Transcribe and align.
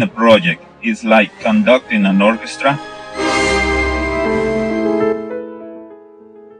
Managing 0.00 0.16
a 0.16 0.18
project 0.18 0.64
is 0.82 1.04
like 1.04 1.30
conducting 1.40 2.06
an 2.06 2.22
orchestra. 2.22 2.78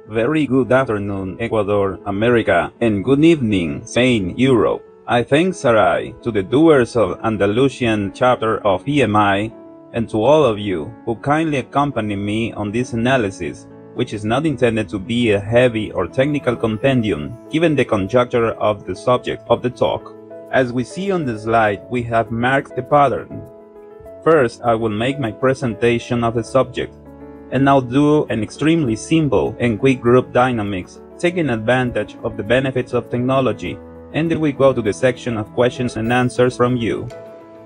Very 0.08 0.46
good 0.46 0.70
afternoon, 0.70 1.38
Ecuador, 1.40 1.98
America, 2.04 2.70
and 2.82 3.02
good 3.02 3.24
evening, 3.24 3.86
Spain, 3.86 4.36
Europe. 4.36 4.84
I 5.06 5.22
thank 5.22 5.54
Sarai 5.54 6.14
to 6.22 6.30
the 6.30 6.42
doers 6.42 6.96
of 6.96 7.18
Andalusian 7.24 8.12
chapter 8.12 8.58
of 8.66 8.84
PMI 8.84 9.50
and 9.94 10.06
to 10.10 10.22
all 10.22 10.44
of 10.44 10.58
you 10.58 10.92
who 11.06 11.16
kindly 11.16 11.58
accompany 11.58 12.16
me 12.16 12.52
on 12.52 12.70
this 12.70 12.92
analysis, 12.92 13.66
which 13.94 14.12
is 14.12 14.24
not 14.24 14.44
intended 14.44 14.90
to 14.90 14.98
be 14.98 15.30
a 15.30 15.40
heavy 15.40 15.90
or 15.92 16.06
technical 16.06 16.56
compendium 16.56 17.38
given 17.48 17.74
the 17.74 17.86
conjuncture 17.86 18.50
of 18.60 18.84
the 18.84 18.94
subject 18.94 19.42
of 19.48 19.62
the 19.62 19.70
talk. 19.70 20.19
As 20.52 20.72
we 20.72 20.82
see 20.82 21.12
on 21.12 21.24
the 21.24 21.38
slide, 21.38 21.82
we 21.90 22.02
have 22.04 22.32
marked 22.32 22.74
the 22.74 22.82
pattern. 22.82 23.40
First, 24.24 24.62
I 24.62 24.74
will 24.74 24.90
make 24.90 25.20
my 25.20 25.30
presentation 25.30 26.24
of 26.24 26.34
the 26.34 26.42
subject, 26.42 26.92
and 27.52 27.68
I'll 27.68 27.80
do 27.80 28.24
an 28.24 28.42
extremely 28.42 28.96
simple 28.96 29.54
and 29.60 29.78
quick 29.78 30.00
group 30.00 30.32
dynamics, 30.32 31.00
taking 31.20 31.50
advantage 31.50 32.16
of 32.24 32.36
the 32.36 32.42
benefits 32.42 32.94
of 32.94 33.08
technology, 33.10 33.78
and 34.12 34.28
then 34.28 34.40
we 34.40 34.50
go 34.50 34.72
to 34.72 34.82
the 34.82 34.92
section 34.92 35.36
of 35.36 35.54
questions 35.54 35.96
and 35.96 36.12
answers 36.12 36.56
from 36.56 36.76
you. 36.76 37.06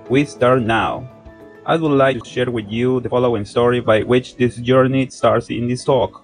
We 0.07 0.23
start 0.23 0.61
now. 0.61 1.09
I 1.65 1.77
would 1.77 1.91
like 1.91 2.19
to 2.19 2.29
share 2.29 2.51
with 2.51 2.69
you 2.69 2.99
the 2.99 3.09
following 3.09 3.45
story 3.45 3.79
by 3.79 4.03
which 4.03 4.37
this 4.37 4.57
journey 4.57 5.09
starts 5.09 5.49
in 5.49 5.67
this 5.67 5.83
talk. 5.83 6.23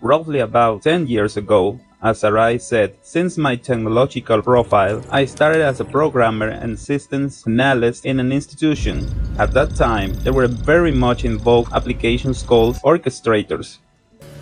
Roughly 0.00 0.38
about 0.38 0.82
10 0.82 1.08
years 1.08 1.36
ago, 1.36 1.80
as 2.02 2.20
Sarai 2.20 2.58
said, 2.58 2.96
since 3.02 3.38
my 3.38 3.56
technological 3.56 4.42
profile, 4.42 5.02
I 5.10 5.24
started 5.24 5.62
as 5.62 5.80
a 5.80 5.84
programmer 5.84 6.48
and 6.48 6.78
systems 6.78 7.42
analyst 7.46 8.04
in 8.04 8.20
an 8.20 8.32
institution. 8.32 9.06
At 9.38 9.52
that 9.54 9.74
time, 9.74 10.12
there 10.22 10.34
were 10.34 10.46
very 10.46 10.92
much 10.92 11.24
in 11.24 11.38
vogue 11.38 11.68
applications 11.72 12.42
called 12.42 12.76
orchestrators. 12.84 13.78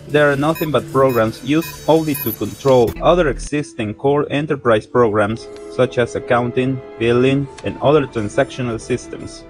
They 0.07 0.21
are 0.21 0.35
nothing 0.35 0.69
but 0.69 0.91
programs 0.91 1.43
used 1.43 1.89
only 1.89 2.13
to 2.15 2.31
control 2.33 2.91
other 3.01 3.29
existing 3.29 3.95
core 3.95 4.27
enterprise 4.29 4.85
programs 4.85 5.47
such 5.71 5.97
as 5.97 6.15
accounting, 6.15 6.79
billing, 6.99 7.47
and 7.63 7.81
other 7.81 8.05
transactional 8.05 8.79
systems. 8.79 9.45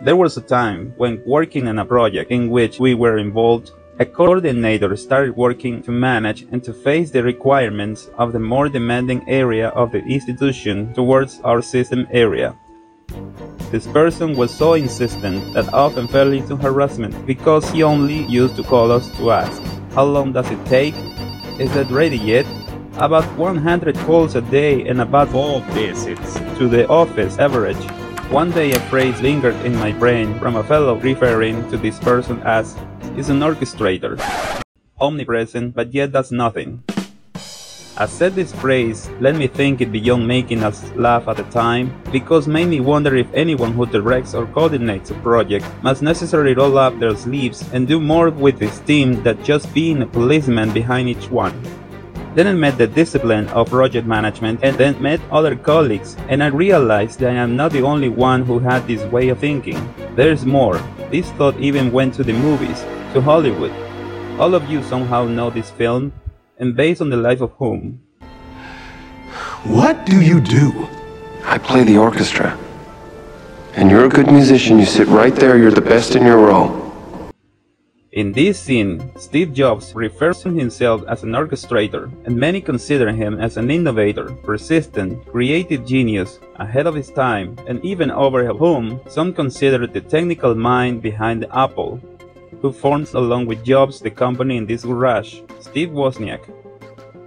There 0.00 0.16
was 0.16 0.36
a 0.36 0.40
time 0.40 0.94
when 0.96 1.22
working 1.26 1.68
on 1.68 1.78
a 1.78 1.84
project 1.84 2.30
in 2.30 2.48
which 2.48 2.80
we 2.80 2.94
were 2.94 3.18
involved 3.18 3.72
a 4.00 4.06
coordinator 4.06 4.96
started 4.96 5.36
working 5.36 5.82
to 5.82 5.90
manage 5.90 6.46
and 6.52 6.64
to 6.64 6.72
face 6.72 7.10
the 7.10 7.22
requirements 7.22 8.08
of 8.16 8.32
the 8.32 8.40
more 8.40 8.66
demanding 8.66 9.22
area 9.28 9.68
of 9.68 9.92
the 9.92 10.02
institution 10.06 10.90
towards 10.94 11.38
our 11.40 11.60
system 11.60 12.08
area. 12.10 12.56
This 13.70 13.86
person 13.86 14.38
was 14.38 14.56
so 14.56 14.72
insistent 14.72 15.52
that 15.52 15.74
often 15.74 16.08
fell 16.08 16.32
into 16.32 16.56
harassment 16.56 17.26
because 17.26 17.68
he 17.68 17.82
only 17.82 18.24
used 18.24 18.56
to 18.56 18.62
call 18.62 18.90
us 18.90 19.14
to 19.18 19.32
ask, 19.32 19.60
How 19.92 20.04
long 20.04 20.32
does 20.32 20.50
it 20.50 20.64
take? 20.64 20.94
Is 21.60 21.76
it 21.76 21.90
ready 21.90 22.16
yet? 22.16 22.46
About 22.94 23.26
100 23.36 23.94
calls 24.08 24.34
a 24.34 24.40
day 24.40 24.88
and 24.88 25.02
about 25.02 25.28
4 25.28 25.60
visits 25.76 26.40
to 26.56 26.68
the 26.68 26.88
office 26.88 27.38
average. 27.38 27.84
One 28.32 28.50
day 28.50 28.72
a 28.72 28.80
phrase 28.88 29.20
lingered 29.20 29.56
in 29.66 29.76
my 29.76 29.92
brain 29.92 30.38
from 30.38 30.56
a 30.56 30.64
fellow 30.64 30.96
referring 30.96 31.68
to 31.68 31.76
this 31.76 31.98
person 31.98 32.40
as 32.44 32.78
is 33.20 33.28
an 33.28 33.40
orchestrator, 33.40 34.16
omnipresent 34.98 35.74
but 35.74 35.92
yet 35.92 36.10
does 36.10 36.32
nothing. 36.32 36.82
I 37.98 38.06
said 38.06 38.34
this 38.34 38.50
phrase 38.50 39.10
let 39.20 39.36
me 39.36 39.46
think 39.46 39.82
it 39.82 39.92
beyond 39.92 40.26
making 40.26 40.64
us 40.64 40.90
laugh 40.96 41.28
at 41.28 41.36
the 41.36 41.44
time, 41.52 41.92
because 42.12 42.48
made 42.48 42.68
me 42.68 42.80
wonder 42.80 43.14
if 43.14 43.28
anyone 43.34 43.74
who 43.74 43.84
directs 43.84 44.32
or 44.32 44.46
coordinates 44.46 45.10
a 45.10 45.14
project 45.20 45.66
must 45.82 46.00
necessarily 46.00 46.54
roll 46.54 46.78
up 46.78 46.98
their 46.98 47.14
sleeves 47.14 47.60
and 47.74 47.86
do 47.86 48.00
more 48.00 48.30
with 48.30 48.58
his 48.58 48.80
team 48.88 49.22
than 49.22 49.44
just 49.44 49.74
being 49.74 50.00
a 50.00 50.06
policeman 50.06 50.72
behind 50.72 51.10
each 51.10 51.30
one. 51.30 51.52
Then 52.34 52.46
I 52.46 52.54
met 52.54 52.78
the 52.78 52.86
discipline 52.86 53.48
of 53.48 53.68
project 53.68 54.06
management 54.06 54.60
and 54.62 54.78
then 54.78 55.02
met 55.02 55.20
other 55.30 55.56
colleagues 55.56 56.16
and 56.30 56.42
I 56.42 56.46
realized 56.46 57.18
that 57.20 57.32
I 57.32 57.34
am 57.34 57.54
not 57.54 57.72
the 57.72 57.82
only 57.82 58.08
one 58.08 58.46
who 58.46 58.60
had 58.60 58.86
this 58.86 59.04
way 59.12 59.28
of 59.28 59.40
thinking. 59.40 59.76
There's 60.16 60.46
more. 60.46 60.80
This 61.10 61.28
thought 61.32 61.58
even 61.58 61.90
went 61.90 62.14
to 62.14 62.22
the 62.22 62.32
movies, 62.32 62.84
to 63.12 63.20
Hollywood. 63.20 63.72
All 64.38 64.54
of 64.54 64.70
you 64.70 64.82
somehow 64.82 65.24
know 65.24 65.50
this 65.50 65.70
film, 65.70 66.12
and 66.58 66.76
based 66.76 67.00
on 67.00 67.10
the 67.10 67.16
life 67.16 67.40
of 67.40 67.52
whom? 67.58 68.00
What 69.64 70.06
do 70.06 70.20
you 70.20 70.40
do? 70.40 70.88
I 71.44 71.58
play 71.58 71.84
the 71.84 71.98
orchestra. 71.98 72.56
And 73.74 73.90
you're 73.90 74.04
a 74.04 74.08
good 74.08 74.30
musician, 74.30 74.78
you 74.78 74.86
sit 74.86 75.08
right 75.08 75.34
there, 75.34 75.58
you're 75.58 75.70
the 75.70 75.80
best 75.80 76.14
in 76.14 76.24
your 76.24 76.38
role. 76.38 76.90
In 78.12 78.32
this 78.32 78.58
scene, 78.58 79.12
Steve 79.16 79.52
Jobs 79.52 79.94
refers 79.94 80.42
to 80.42 80.50
himself 80.50 81.04
as 81.06 81.22
an 81.22 81.30
orchestrator, 81.30 82.10
and 82.26 82.34
many 82.34 82.60
consider 82.60 83.12
him 83.12 83.38
as 83.38 83.56
an 83.56 83.70
innovator, 83.70 84.32
persistent, 84.42 85.24
creative 85.26 85.86
genius, 85.86 86.40
ahead 86.56 86.88
of 86.88 86.96
his 86.96 87.10
time, 87.10 87.56
and 87.68 87.84
even 87.84 88.10
over 88.10 88.44
whom 88.46 89.00
some 89.08 89.32
consider 89.32 89.86
the 89.86 90.00
technical 90.00 90.56
mind 90.56 91.02
behind 91.02 91.42
the 91.42 91.56
Apple, 91.56 92.00
who 92.60 92.72
forms 92.72 93.14
along 93.14 93.46
with 93.46 93.64
Jobs 93.64 94.00
the 94.00 94.10
company 94.10 94.56
in 94.56 94.66
this 94.66 94.84
garage, 94.84 95.40
Steve 95.60 95.90
Wozniak. 95.90 96.40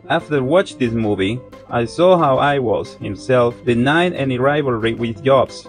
After 0.10 0.44
watching 0.44 0.78
this 0.78 0.94
movie, 0.94 1.40
I 1.70 1.86
saw 1.86 2.18
how 2.18 2.38
I 2.38 2.60
was, 2.60 2.96
himself, 2.96 3.56
denied 3.66 4.14
any 4.14 4.38
rivalry 4.38 4.94
with 4.94 5.24
Jobs, 5.24 5.68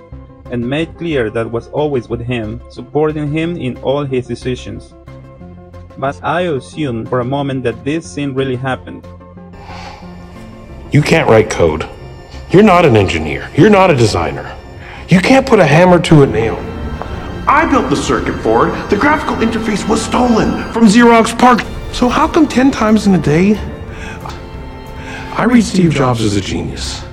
and 0.50 0.68
made 0.68 0.98
clear 0.98 1.30
that 1.30 1.50
was 1.50 1.68
always 1.68 2.08
with 2.08 2.20
him, 2.20 2.60
supporting 2.68 3.32
him 3.32 3.56
in 3.56 3.76
all 3.78 4.04
his 4.04 4.26
decisions. 4.26 4.92
But 5.96 6.22
I 6.22 6.42
assumed 6.42 7.08
for 7.08 7.20
a 7.20 7.24
moment 7.24 7.62
that 7.64 7.84
this 7.84 8.04
scene 8.10 8.34
really 8.34 8.56
happened. 8.56 9.06
You 10.90 11.00
can't 11.00 11.28
write 11.28 11.50
code. 11.50 11.88
You're 12.50 12.62
not 12.62 12.84
an 12.84 12.96
engineer. 12.96 13.50
You're 13.56 13.70
not 13.70 13.90
a 13.90 13.96
designer. 13.96 14.54
You 15.08 15.20
can't 15.20 15.46
put 15.46 15.58
a 15.58 15.66
hammer 15.66 16.00
to 16.00 16.22
a 16.22 16.26
nail. 16.26 16.73
I 17.46 17.66
built 17.70 17.90
the 17.90 17.96
circuit 17.96 18.42
board. 18.42 18.70
The 18.88 18.96
graphical 18.96 19.36
interface 19.36 19.86
was 19.86 20.00
stolen 20.02 20.72
from 20.72 20.84
Xerox 20.84 21.38
PARC. 21.38 21.60
So 21.92 22.08
how 22.08 22.26
come 22.26 22.48
10 22.48 22.70
times 22.70 23.06
in 23.06 23.14
a 23.14 23.20
day 23.20 23.56
I 25.36 25.44
read 25.44 25.62
Steve 25.62 25.92
Jobs 25.92 26.22
as 26.22 26.36
a 26.36 26.40
genius? 26.40 27.04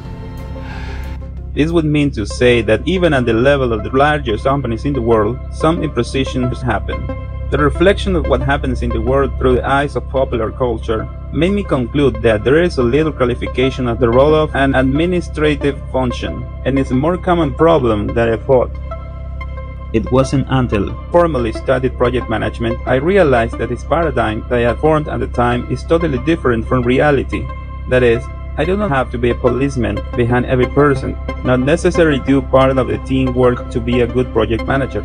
This 1.54 1.72
would 1.72 1.84
mean 1.84 2.12
to 2.12 2.26
say 2.26 2.62
that 2.62 2.82
even 2.88 3.14
at 3.14 3.26
the 3.26 3.34
level 3.34 3.74
of 3.74 3.84
the 3.84 3.90
largest 3.90 4.46
companies 4.46 4.86
in 4.86 4.94
the 4.94 5.02
world, 5.02 5.38
some 5.52 5.84
imprecisions 5.84 6.62
happen. 6.62 7.06
The 7.50 7.58
reflection 7.58 8.16
of 8.16 8.28
what 8.28 8.42
happens 8.42 8.84
in 8.84 8.90
the 8.90 9.02
world 9.02 9.38
through 9.38 9.56
the 9.56 9.68
eyes 9.68 9.98
of 9.98 10.08
popular 10.08 10.50
culture 10.50 11.10
made 11.34 11.52
me 11.52 11.66
conclude 11.66 12.22
that 12.22 12.46
there 12.46 12.64
is 12.64 12.78
a 12.78 12.84
little 12.84 13.12
qualification 13.12 13.90
of 13.90 14.00
the 14.00 14.08
role 14.08 14.34
of 14.34 14.56
an 14.56 14.76
administrative 14.76 15.78
function, 15.92 16.46
and 16.64 16.80
it's 16.80 16.92
a 16.92 16.96
more 16.96 17.18
common 17.18 17.54
problem 17.54 18.08
than 18.08 18.30
I 18.30 18.38
thought. 18.38 18.72
It 19.94 20.10
wasn't 20.10 20.48
until 20.50 20.96
formally 21.12 21.52
studied 21.52 21.98
project 21.98 22.30
management 22.30 22.80
I 22.88 22.96
realized 22.96 23.58
that 23.58 23.70
this 23.70 23.84
paradigm 23.84 24.48
that 24.48 24.60
I 24.60 24.70
had 24.70 24.80
formed 24.80 25.10
at 25.10 25.20
the 25.20 25.28
time 25.28 25.70
is 25.70 25.84
totally 25.84 26.18
different 26.20 26.66
from 26.66 26.84
reality. 26.84 27.46
That 27.90 28.02
is, 28.02 28.24
I 28.58 28.64
do 28.64 28.78
not 28.78 28.90
have 28.92 29.12
to 29.12 29.18
be 29.18 29.32
a 29.32 29.36
policeman 29.36 30.00
behind 30.16 30.46
every 30.46 30.68
person, 30.68 31.18
not 31.44 31.60
necessarily 31.60 32.20
do 32.20 32.42
part 32.42 32.78
of 32.78 32.88
the 32.88 33.00
teamwork 33.00 33.70
to 33.72 33.82
be 33.82 34.02
a 34.02 34.08
good 34.08 34.32
project 34.32 34.66
manager. 34.66 35.02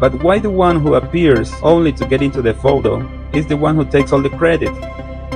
But 0.00 0.22
why 0.22 0.38
the 0.38 0.50
one 0.50 0.80
who 0.80 0.94
appears 0.94 1.52
only 1.62 1.92
to 1.92 2.06
get 2.06 2.22
into 2.22 2.42
the 2.42 2.54
photo 2.54 3.08
is 3.32 3.46
the 3.46 3.56
one 3.56 3.76
who 3.76 3.84
takes 3.84 4.12
all 4.12 4.22
the 4.22 4.30
credit, 4.30 4.72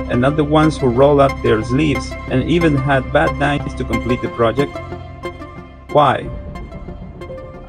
and 0.09 0.19
not 0.19 0.35
the 0.35 0.43
ones 0.43 0.77
who 0.77 0.87
roll 0.87 1.21
up 1.21 1.31
their 1.41 1.63
sleeves 1.63 2.11
and 2.29 2.49
even 2.49 2.75
had 2.75 3.13
bad 3.13 3.37
nights 3.37 3.73
to 3.75 3.83
complete 3.83 4.21
the 4.21 4.29
project? 4.29 4.75
Why? 5.91 6.29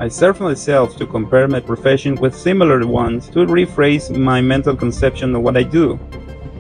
I 0.05 0.09
serve 0.09 0.39
myself 0.39 0.99
to 0.99 1.07
compare 1.07 1.49
my 1.49 1.61
profession 1.61 2.17
with 2.17 2.37
similar 2.37 2.87
ones 2.87 3.27
to 3.29 3.47
rephrase 3.47 4.15
my 4.15 4.39
mental 4.39 4.77
conception 4.77 5.35
of 5.35 5.41
what 5.41 5.57
I 5.57 5.63
do, 5.63 5.99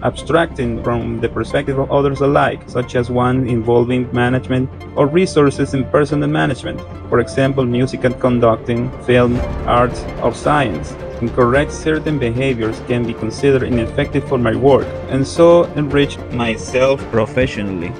abstracting 0.02 0.82
from 0.82 1.20
the 1.20 1.28
perspective 1.28 1.78
of 1.78 1.92
others 1.92 2.22
alike, 2.22 2.62
such 2.70 2.96
as 2.96 3.10
one 3.10 3.46
involving 3.46 4.10
management 4.14 4.70
or 4.96 5.06
resources 5.08 5.74
in 5.74 5.84
personal 5.90 6.26
management, 6.26 6.80
for 7.10 7.20
example, 7.20 7.66
music 7.66 8.04
and 8.04 8.18
conducting, 8.18 8.90
film, 9.02 9.38
arts, 9.66 10.02
or 10.22 10.32
science. 10.32 10.92
Incorrect 11.20 11.70
certain 11.70 12.18
behaviors 12.18 12.80
can 12.88 13.06
be 13.06 13.12
considered 13.12 13.64
ineffective 13.64 14.26
for 14.26 14.38
my 14.38 14.56
work, 14.56 14.86
and 15.10 15.20
so 15.28 15.64
enrich 15.74 16.16
myself 16.32 16.98
professionally 17.10 17.92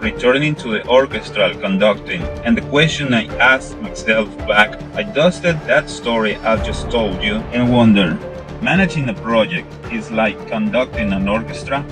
returning 0.00 0.54
to 0.56 0.70
the 0.70 0.86
orchestral 0.88 1.54
conducting, 1.54 2.22
and 2.44 2.56
the 2.56 2.62
question 2.62 3.12
I 3.12 3.26
asked 3.36 3.78
myself 3.78 4.34
back, 4.38 4.80
I 4.94 5.02
dusted 5.02 5.60
that 5.62 5.90
story 5.90 6.36
I've 6.36 6.64
just 6.64 6.90
told 6.90 7.22
you 7.22 7.36
and 7.52 7.72
wondered, 7.72 8.18
managing 8.62 9.08
a 9.08 9.14
project 9.14 9.68
is 9.92 10.10
like 10.10 10.48
conducting 10.48 11.12
an 11.12 11.28
orchestra? 11.28 11.84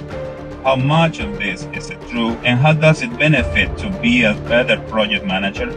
How 0.64 0.76
much 0.76 1.20
of 1.20 1.38
this 1.38 1.66
is 1.72 1.92
true 2.10 2.32
and 2.44 2.58
how 2.58 2.72
does 2.72 3.02
it 3.02 3.18
benefit 3.18 3.76
to 3.78 3.90
be 4.00 4.24
a 4.24 4.34
better 4.48 4.78
project 4.88 5.24
manager? 5.24 5.70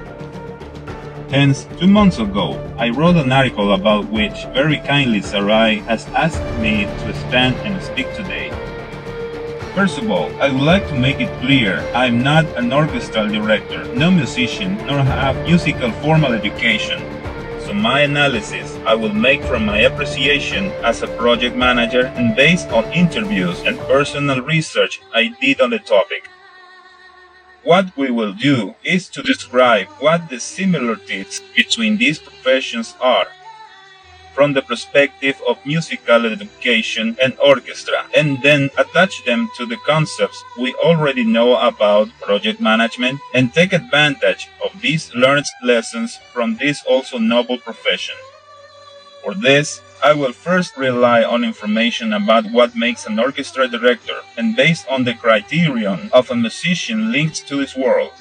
Hence, 1.29 1.65
two 1.79 1.87
months 1.87 2.19
ago, 2.19 2.59
I 2.77 2.89
wrote 2.89 3.15
an 3.15 3.31
article 3.31 3.73
about 3.73 4.09
which 4.09 4.45
very 4.53 4.77
kindly 4.77 5.21
Sarai 5.21 5.79
has 5.87 6.05
asked 6.07 6.43
me 6.59 6.83
to 6.85 7.13
stand 7.27 7.55
and 7.65 7.81
speak 7.81 8.13
today. 8.15 8.51
First 9.73 9.99
of 9.99 10.11
all, 10.11 10.29
I 10.41 10.51
would 10.51 10.61
like 10.61 10.85
to 10.89 10.99
make 10.99 11.21
it 11.21 11.31
clear 11.39 11.79
I 11.95 12.07
am 12.07 12.21
not 12.21 12.45
an 12.57 12.73
orchestral 12.73 13.29
director, 13.29 13.85
no 13.95 14.11
musician, 14.11 14.75
nor 14.85 14.99
have 14.99 15.47
musical 15.47 15.91
formal 16.03 16.33
education. 16.33 16.99
So 17.61 17.73
my 17.73 18.01
analysis 18.01 18.77
I 18.85 18.95
will 18.95 19.13
make 19.13 19.41
from 19.43 19.65
my 19.65 19.79
appreciation 19.79 20.65
as 20.83 21.01
a 21.01 21.07
project 21.15 21.55
manager 21.55 22.07
and 22.17 22.35
based 22.35 22.67
on 22.71 22.83
interviews 22.91 23.61
and 23.61 23.79
personal 23.87 24.41
research 24.41 24.99
I 25.13 25.33
did 25.39 25.61
on 25.61 25.69
the 25.69 25.79
topic. 25.79 26.27
What 27.63 27.95
we 27.95 28.11
will 28.11 28.33
do 28.33 28.75
is 28.83 29.07
to 29.07 29.21
describe 29.21 29.87
what 30.01 30.29
the 30.29 30.41
similarities 30.41 31.41
between 31.55 31.95
these 31.95 32.19
professions 32.19 32.93
are 32.99 33.27
from 34.33 34.53
the 34.53 34.61
perspective 34.61 35.41
of 35.47 35.65
musical 35.65 36.25
education 36.25 37.17
and 37.21 37.37
orchestra, 37.39 38.05
and 38.15 38.41
then 38.41 38.69
attach 38.77 39.23
them 39.25 39.49
to 39.57 39.65
the 39.65 39.77
concepts 39.85 40.43
we 40.57 40.73
already 40.83 41.23
know 41.23 41.57
about 41.57 42.09
project 42.21 42.59
management 42.59 43.19
and 43.33 43.53
take 43.53 43.73
advantage 43.73 44.49
of 44.63 44.81
these 44.81 45.13
learned 45.13 45.45
lessons 45.63 46.17
from 46.33 46.57
this 46.57 46.83
also 46.85 47.17
noble 47.17 47.57
profession. 47.57 48.15
For 49.23 49.35
this, 49.35 49.81
I 50.03 50.13
will 50.13 50.33
first 50.33 50.77
rely 50.77 51.23
on 51.23 51.43
information 51.43 52.13
about 52.13 52.51
what 52.51 52.75
makes 52.75 53.05
an 53.05 53.19
orchestra 53.19 53.67
director 53.67 54.17
and 54.35 54.55
based 54.55 54.87
on 54.89 55.03
the 55.03 55.13
criterion 55.13 56.09
of 56.11 56.31
a 56.31 56.35
musician 56.35 57.11
linked 57.11 57.47
to 57.47 57.57
this 57.57 57.75
world. 57.75 58.13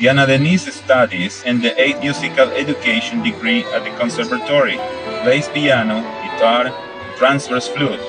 Diana 0.00 0.26
Denise 0.26 0.72
studies 0.72 1.42
in 1.42 1.60
the 1.60 1.70
8th 1.72 2.00
musical 2.00 2.48
education 2.52 3.22
degree 3.22 3.64
at 3.64 3.84
the 3.84 3.90
conservatory, 3.98 4.76
plays 5.22 5.46
piano, 5.48 6.00
guitar, 6.24 6.72
transverse 7.18 7.68
flute, 7.68 8.00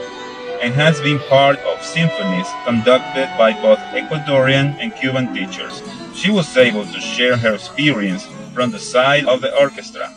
and 0.61 0.73
has 0.73 1.01
been 1.01 1.19
part 1.27 1.59
of 1.59 1.83
symphonies 1.83 2.47
conducted 2.63 3.27
by 3.37 3.51
both 3.61 3.79
Ecuadorian 3.91 4.77
and 4.79 4.95
Cuban 4.95 5.33
teachers. 5.33 5.83
She 6.15 6.31
was 6.31 6.55
able 6.55 6.85
to 6.85 7.01
share 7.01 7.35
her 7.35 7.55
experience 7.55 8.25
from 8.53 8.71
the 8.71 8.79
side 8.79 9.25
of 9.25 9.41
the 9.41 9.53
orchestra 9.59 10.15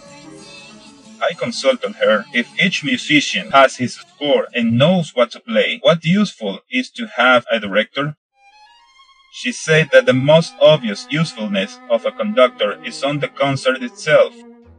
I 1.24 1.32
consulted 1.32 1.94
her. 1.96 2.26
If 2.34 2.48
each 2.60 2.84
musician 2.84 3.50
has 3.50 3.76
his 3.76 3.94
score 3.94 4.46
and 4.54 4.76
knows 4.76 5.14
what 5.14 5.30
to 5.30 5.40
play, 5.40 5.78
what 5.82 6.04
useful 6.04 6.60
is 6.70 6.90
to 6.90 7.06
have 7.16 7.46
a 7.50 7.58
director? 7.58 8.16
She 9.36 9.50
said 9.50 9.90
that 9.90 10.06
the 10.06 10.12
most 10.14 10.54
obvious 10.60 11.08
usefulness 11.10 11.80
of 11.90 12.06
a 12.06 12.12
conductor 12.12 12.78
is 12.84 13.02
on 13.02 13.18
the 13.18 13.26
concert 13.26 13.82
itself, 13.82 14.32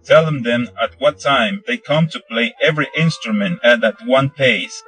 telling 0.05 0.43
them 0.43 0.69
at 0.81 0.95
what 0.97 1.19
time 1.19 1.61
they 1.67 1.75
come 1.75 2.07
to 2.07 2.21
play 2.21 2.53
every 2.63 2.87
instrument 2.95 3.59
and 3.63 3.83
at 3.83 4.05
one 4.05 4.29
pace. 4.29 4.81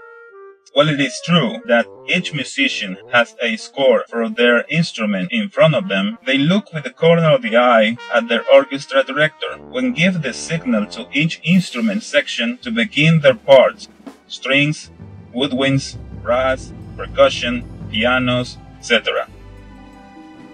While 0.72 0.88
it 0.88 1.02
is 1.02 1.22
true 1.26 1.58
that 1.66 1.86
each 2.08 2.34
musician 2.34 2.96
has 3.12 3.36
a 3.42 3.58
score 3.58 4.06
for 4.08 4.30
their 4.30 4.64
instrument 4.70 5.34
in 5.34 5.50
front 5.50 5.76
of 5.76 5.90
them, 5.90 6.18
they 6.26 6.38
look 6.38 6.72
with 6.72 6.86
the 6.86 7.00
corner 7.04 7.30
of 7.30 7.42
the 7.42 7.58
eye 7.58 7.98
at 8.14 8.30
their 8.30 8.46
orchestra 8.50 9.04
director 9.04 9.58
when 9.58 9.92
give 9.92 10.22
the 10.22 10.32
signal 10.32 10.86
to 10.86 11.10
each 11.12 11.42
instrument 11.44 12.04
section 12.04 12.58
to 12.60 12.72
begin 12.72 13.20
their 13.20 13.36
parts 13.36 13.90
strings, 14.30 14.92
woodwinds, 15.36 15.98
brass, 16.24 16.72
percussion, 16.96 17.66
pianos, 17.92 18.58
etc. 18.80 19.28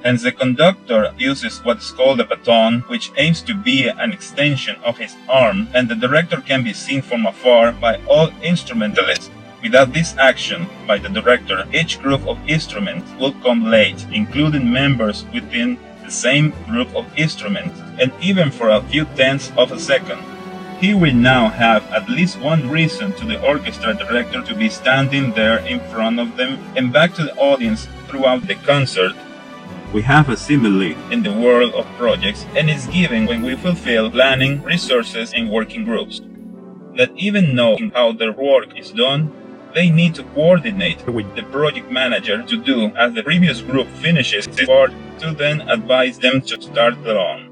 Hence, 0.03 0.23
the 0.23 0.31
conductor 0.31 1.13
uses 1.17 1.59
what's 1.63 1.91
called 1.91 2.19
a 2.19 2.25
baton, 2.25 2.81
which 2.87 3.11
aims 3.17 3.41
to 3.43 3.55
be 3.55 3.87
an 3.87 4.11
extension 4.11 4.75
of 4.83 4.97
his 4.97 5.15
arm, 5.29 5.67
and 5.73 5.87
the 5.87 5.95
director 5.95 6.41
can 6.41 6.63
be 6.63 6.73
seen 6.73 7.01
from 7.01 7.25
afar 7.25 7.71
by 7.71 7.99
all 8.07 8.29
instrumentalists 8.41 9.29
Without 9.63 9.93
this 9.93 10.13
action 10.17 10.67
by 10.85 10.97
the 10.97 11.07
director, 11.07 11.65
each 11.71 12.01
group 12.01 12.27
of 12.27 12.37
instruments 12.49 13.09
will 13.17 13.31
come 13.31 13.63
late, 13.63 14.05
including 14.11 14.69
members 14.69 15.23
within 15.33 15.79
the 16.03 16.11
same 16.11 16.51
group 16.67 16.93
of 16.93 17.05
instruments, 17.17 17.79
and 17.97 18.11
even 18.21 18.51
for 18.51 18.67
a 18.67 18.81
few 18.81 19.05
tenths 19.15 19.53
of 19.55 19.71
a 19.71 19.79
second. 19.79 20.19
He 20.81 20.93
will 20.93 21.13
now 21.13 21.47
have 21.47 21.89
at 21.93 22.09
least 22.09 22.41
one 22.41 22.69
reason 22.69 23.13
to 23.13 23.25
the 23.25 23.41
orchestra 23.41 23.93
director 23.93 24.41
to 24.41 24.53
be 24.53 24.67
standing 24.67 25.31
there 25.31 25.59
in 25.59 25.79
front 25.91 26.19
of 26.19 26.35
them 26.35 26.59
and 26.75 26.91
back 26.91 27.13
to 27.13 27.23
the 27.23 27.35
audience 27.37 27.87
throughout 28.09 28.45
the 28.45 28.55
concert. 28.55 29.15
We 29.93 30.01
have 30.01 30.29
a 30.29 30.35
simile 30.35 30.97
in 31.11 31.23
the 31.23 31.31
world 31.31 31.73
of 31.75 31.85
projects 31.97 32.45
and 32.55 32.69
is 32.69 32.87
given 32.87 33.27
when 33.27 33.43
we 33.43 33.55
fulfill 33.55 34.09
planning, 34.09 34.61
resources, 34.63 35.33
and 35.33 35.51
working 35.51 35.85
groups. 35.85 36.19
That 36.97 37.11
even 37.15 37.55
knowing 37.55 37.91
how 37.91 38.11
their 38.11 38.33
work 38.33 38.77
is 38.77 38.91
done 38.91 39.31
they 39.73 39.89
need 39.89 40.13
to 40.15 40.23
coordinate 40.35 41.05
with 41.07 41.35
the 41.35 41.43
project 41.43 41.91
manager 41.91 42.43
to 42.43 42.57
do 42.57 42.95
as 42.95 43.13
the 43.13 43.23
previous 43.23 43.61
group 43.61 43.87
finishes 43.87 44.45
its 44.47 44.65
part 44.65 44.91
to 45.19 45.33
then 45.33 45.61
advise 45.61 46.19
them 46.19 46.41
to 46.41 46.61
start 46.61 47.03
their 47.03 47.17
own. 47.17 47.49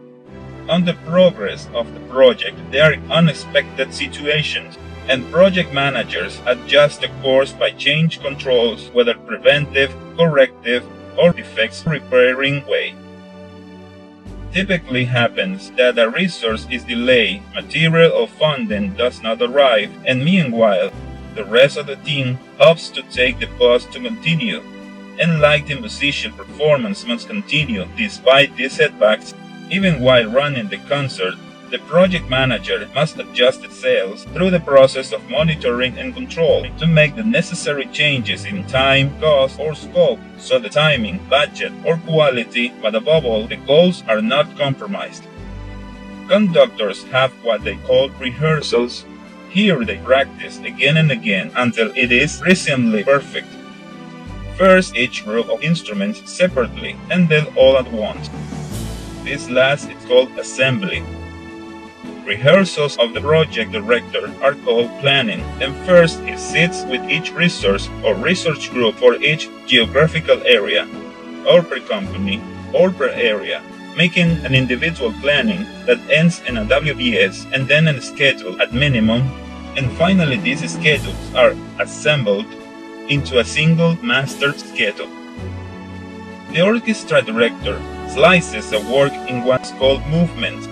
On 0.70 0.86
the 0.86 0.94
progress 1.06 1.68
of 1.74 1.92
the 1.94 2.00
project, 2.02 2.58
there 2.72 2.94
are 2.94 3.12
unexpected 3.12 3.94
situations, 3.94 4.78
and 5.10 5.32
project 5.32 5.74
managers 5.74 6.40
adjust 6.46 7.02
the 7.02 7.10
course 7.24 7.52
by 7.54 7.72
change 7.72 8.22
controls, 8.22 8.90
whether 8.94 9.16
preventive, 9.16 9.92
corrective, 10.16 10.86
or 11.18 11.34
defects 11.34 11.86
repairing 11.86 12.66
way. 12.68 12.96
Typically 14.52 15.06
happens 15.06 15.72
that 15.72 15.98
a 15.98 16.10
resource 16.10 16.68
is 16.70 16.84
delayed, 16.84 17.42
material 17.54 18.12
or 18.12 18.28
funding 18.28 18.94
does 18.96 19.22
not 19.22 19.42
arrive, 19.42 19.92
and 20.06 20.26
meanwhile, 20.26 20.92
the 21.36 21.46
rest 21.46 21.78
of 21.78 21.88
the 21.88 21.96
team 21.98 22.38
hopes 22.60 22.90
to 22.90 23.02
take 23.04 23.40
the 23.40 23.48
bus 23.58 23.86
to 23.86 24.00
continue, 24.00 24.62
and 25.22 25.40
like 25.40 25.68
the 25.68 25.80
musician 25.80 26.34
performance 26.34 27.06
must 27.06 27.28
continue 27.28 27.86
despite 27.96 28.56
these 28.58 28.74
setbacks, 28.74 29.34
even 29.70 30.02
while 30.02 30.30
running 30.30 30.68
the 30.68 30.78
concert, 30.90 31.36
the 31.72 31.80
project 31.80 32.30
manager 32.30 32.88
must 32.94 33.18
adjust 33.18 33.72
sails 33.72 34.26
through 34.34 34.52
the 34.52 34.60
process 34.60 35.14
of 35.14 35.30
monitoring 35.30 35.98
and 35.98 36.14
control 36.14 36.68
to 36.78 36.86
make 36.86 37.16
the 37.16 37.24
necessary 37.24 37.86
changes 37.88 38.44
in 38.44 38.68
time, 38.68 39.18
cost, 39.22 39.58
or 39.58 39.74
scope 39.74 40.20
so 40.38 40.60
the 40.60 40.70
timing, 40.70 41.18
budget, 41.30 41.72
or 41.86 41.98
quality, 42.00 42.74
but 42.82 42.94
above 42.94 43.26
all, 43.26 43.48
the 43.48 43.56
goals 43.56 44.04
are 44.10 44.22
not 44.22 44.58
compromised. 44.58 45.24
Conductors 46.28 47.04
have 47.06 47.32
what 47.44 47.64
they 47.64 47.78
call 47.88 48.10
rehearsals 48.20 49.06
here 49.50 49.84
they 49.84 49.98
practice 49.98 50.60
again 50.60 50.98
and 50.98 51.12
again 51.12 51.52
until 51.56 51.92
it 51.96 52.12
is 52.12 52.42
reasonably 52.42 53.04
perfect. 53.04 53.48
First 54.58 54.96
each 54.96 55.26
group 55.26 55.50
of 55.50 55.62
instruments 55.62 56.30
separately 56.32 56.96
and 57.10 57.28
then 57.28 57.48
all 57.58 57.78
at 57.78 57.92
once. 57.92 58.30
This 59.24 59.50
last 59.50 59.90
is 59.90 60.06
called 60.06 60.32
assembly. 60.40 61.04
Rehearsals 62.26 62.98
of 63.00 63.16
the 63.16 63.22
project 63.22 63.72
director 63.72 64.32
are 64.44 64.54
called 64.54 64.92
planning, 65.00 65.42
and 65.60 65.76
first 65.88 66.20
he 66.22 66.38
sits 66.38 66.86
with 66.86 67.02
each 67.10 67.32
resource 67.34 67.90
or 68.06 68.14
research 68.14 68.70
group 68.70 68.96
for 68.96 69.16
each 69.16 69.50
geographical 69.66 70.40
area, 70.46 70.88
or 71.50 71.64
per 71.64 71.80
company, 71.80 72.40
or 72.74 72.92
per 72.92 73.10
area, 73.10 73.64
making 73.98 74.30
an 74.46 74.54
individual 74.54 75.12
planning 75.14 75.66
that 75.88 76.00
ends 76.12 76.42
in 76.42 76.58
a 76.58 76.66
WBS 76.66 77.52
and 77.54 77.68
then 77.68 77.88
a 77.88 78.00
schedule 78.00 78.62
at 78.62 78.72
minimum, 78.72 79.24
and 79.76 79.92
finally 79.98 80.38
these 80.38 80.62
schedules 80.72 81.34
are 81.34 81.56
assembled 81.80 82.46
into 83.10 83.40
a 83.40 83.44
single 83.44 83.96
master 84.06 84.54
schedule. 84.54 85.10
The 86.54 86.62
orchestra 86.62 87.24
director 87.24 87.82
slices 88.10 88.72
a 88.74 88.80
work 88.94 89.14
in 89.28 89.44
what's 89.44 89.72
called 89.72 90.06
movement 90.08 90.68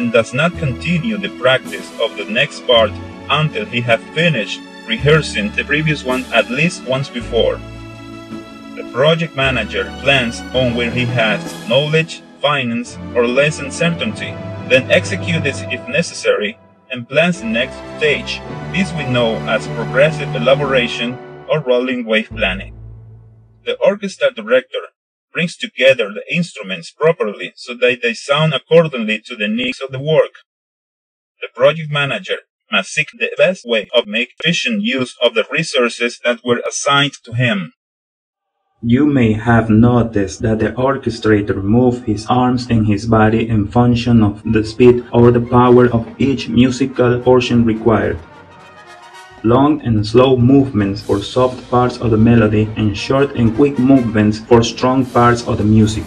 and 0.00 0.12
does 0.12 0.32
not 0.32 0.56
continue 0.56 1.18
the 1.18 1.28
practice 1.38 1.88
of 2.00 2.16
the 2.16 2.24
next 2.24 2.66
part 2.66 2.90
until 3.28 3.66
he 3.66 3.82
has 3.82 4.00
finished 4.14 4.58
rehearsing 4.86 5.52
the 5.52 5.62
previous 5.62 6.02
one 6.04 6.24
at 6.32 6.50
least 6.50 6.82
once 6.84 7.10
before. 7.10 7.60
The 8.76 8.88
project 8.94 9.36
manager 9.36 9.84
plans 10.00 10.40
on 10.54 10.74
where 10.74 10.90
he 10.90 11.04
has 11.04 11.40
knowledge 11.68 12.22
finance, 12.40 12.96
or 13.14 13.26
less 13.26 13.60
uncertainty, 13.60 14.32
then 14.70 14.90
executes 14.90 15.60
if 15.68 15.86
necessary, 15.86 16.58
and 16.90 17.06
plans 17.06 17.40
the 17.40 17.46
next 17.46 17.76
stage. 17.98 18.40
This 18.72 18.90
we 18.94 19.04
know 19.04 19.36
as 19.54 19.66
progressive 19.68 20.34
elaboration 20.34 21.18
or 21.46 21.60
rolling 21.60 22.06
wave 22.06 22.30
planning. 22.30 22.74
The 23.66 23.76
orchestra 23.76 24.32
director 24.32 24.80
brings 25.32 25.56
together 25.56 26.12
the 26.12 26.24
instruments 26.34 26.90
properly 26.90 27.52
so 27.56 27.74
that 27.74 28.00
they 28.02 28.14
sound 28.14 28.54
accordingly 28.54 29.20
to 29.26 29.36
the 29.36 29.48
needs 29.48 29.80
of 29.80 29.92
the 29.92 30.00
work. 30.00 30.32
The 31.40 31.48
project 31.54 31.90
manager 31.90 32.38
must 32.70 32.90
seek 32.92 33.08
the 33.12 33.30
best 33.36 33.66
way 33.66 33.88
of 33.94 34.06
making 34.06 34.34
efficient 34.40 34.82
use 34.82 35.16
of 35.22 35.34
the 35.34 35.46
resources 35.50 36.20
that 36.24 36.44
were 36.44 36.62
assigned 36.68 37.14
to 37.24 37.34
him. 37.34 37.72
You 38.82 39.04
may 39.04 39.34
have 39.34 39.68
noticed 39.68 40.40
that 40.40 40.60
the 40.60 40.72
orchestrator 40.72 41.62
moves 41.62 42.00
his 42.04 42.26
arms 42.30 42.66
and 42.70 42.86
his 42.86 43.06
body 43.06 43.46
in 43.46 43.68
function 43.68 44.22
of 44.22 44.42
the 44.42 44.64
speed 44.64 45.04
or 45.12 45.30
the 45.30 45.40
power 45.40 45.86
of 45.86 46.08
each 46.18 46.48
musical 46.48 47.20
portion 47.20 47.64
required. 47.64 48.18
Long 49.42 49.80
and 49.80 50.06
slow 50.06 50.36
movements 50.36 51.00
for 51.00 51.22
soft 51.22 51.70
parts 51.70 51.96
of 51.96 52.10
the 52.10 52.18
melody 52.18 52.68
and 52.76 52.94
short 52.94 53.36
and 53.36 53.56
quick 53.56 53.78
movements 53.78 54.38
for 54.38 54.62
strong 54.62 55.06
parts 55.06 55.48
of 55.48 55.56
the 55.56 55.64
music. 55.64 56.04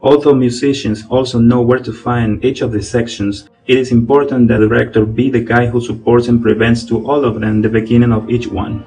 Although 0.00 0.34
musicians 0.34 1.04
also 1.10 1.38
know 1.38 1.60
where 1.60 1.80
to 1.80 1.92
find 1.92 2.42
each 2.42 2.62
of 2.62 2.72
the 2.72 2.82
sections, 2.82 3.50
it 3.66 3.76
is 3.76 3.92
important 3.92 4.48
that 4.48 4.60
the 4.60 4.68
director 4.68 5.04
be 5.04 5.28
the 5.28 5.44
guy 5.44 5.66
who 5.66 5.82
supports 5.82 6.28
and 6.28 6.40
prevents 6.40 6.82
to 6.84 7.06
all 7.06 7.26
of 7.26 7.40
them 7.40 7.60
the 7.60 7.68
beginning 7.68 8.12
of 8.12 8.30
each 8.30 8.46
one. 8.46 8.86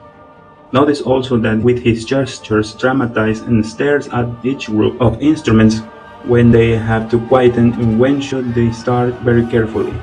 Notice 0.71 1.01
also 1.01 1.37
that 1.37 1.59
with 1.59 1.83
his 1.83 2.05
gestures 2.05 2.73
dramatize 2.73 3.41
and 3.41 3.63
stares 3.63 4.07
at 4.07 4.25
each 4.43 4.65
group 4.65 4.99
of 4.99 5.21
instruments 5.21 5.81
when 6.23 6.49
they 6.49 6.75
have 6.75 7.07
to 7.11 7.19
quieten 7.27 7.73
and 7.73 7.99
when 7.99 8.19
should 8.19 8.55
they 8.55 8.71
start 8.71 9.13
very 9.21 9.45
carefully. 9.45 9.93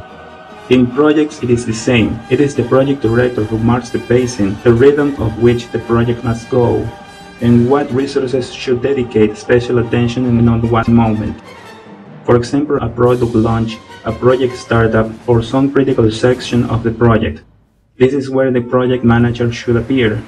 In 0.69 0.87
projects 0.93 1.43
it 1.43 1.49
is 1.49 1.65
the 1.65 1.73
same. 1.73 2.21
It 2.29 2.43
is 2.43 2.55
the 2.55 2.63
project 2.63 3.01
director 3.01 3.43
who 3.43 3.57
marks 3.57 3.89
the 3.89 4.01
pacing, 4.01 4.53
the 4.65 4.73
rhythm 4.75 5.17
of 5.17 5.41
which 5.41 5.73
the 5.73 5.79
project 5.79 6.23
must 6.25 6.51
go, 6.51 6.87
and 7.41 7.71
what 7.71 7.91
resources 7.91 8.53
should 8.53 8.83
dedicate 8.83 9.39
special 9.39 9.79
attention 9.79 10.27
in 10.27 10.47
on 10.47 10.69
what 10.69 10.87
moment. 10.87 11.41
For 12.25 12.37
example, 12.37 12.77
a 12.83 12.89
product 12.91 13.35
launch, 13.35 13.79
a 14.05 14.13
project 14.13 14.57
startup, 14.57 15.09
or 15.27 15.43
some 15.43 15.73
critical 15.73 16.11
section 16.13 16.69
of 16.69 16.83
the 16.83 16.93
project. 16.93 17.41
This 17.97 18.13
is 18.13 18.29
where 18.29 18.53
the 18.53 18.61
project 18.61 19.05
manager 19.05 19.51
should 19.51 19.77
appear, 19.77 20.23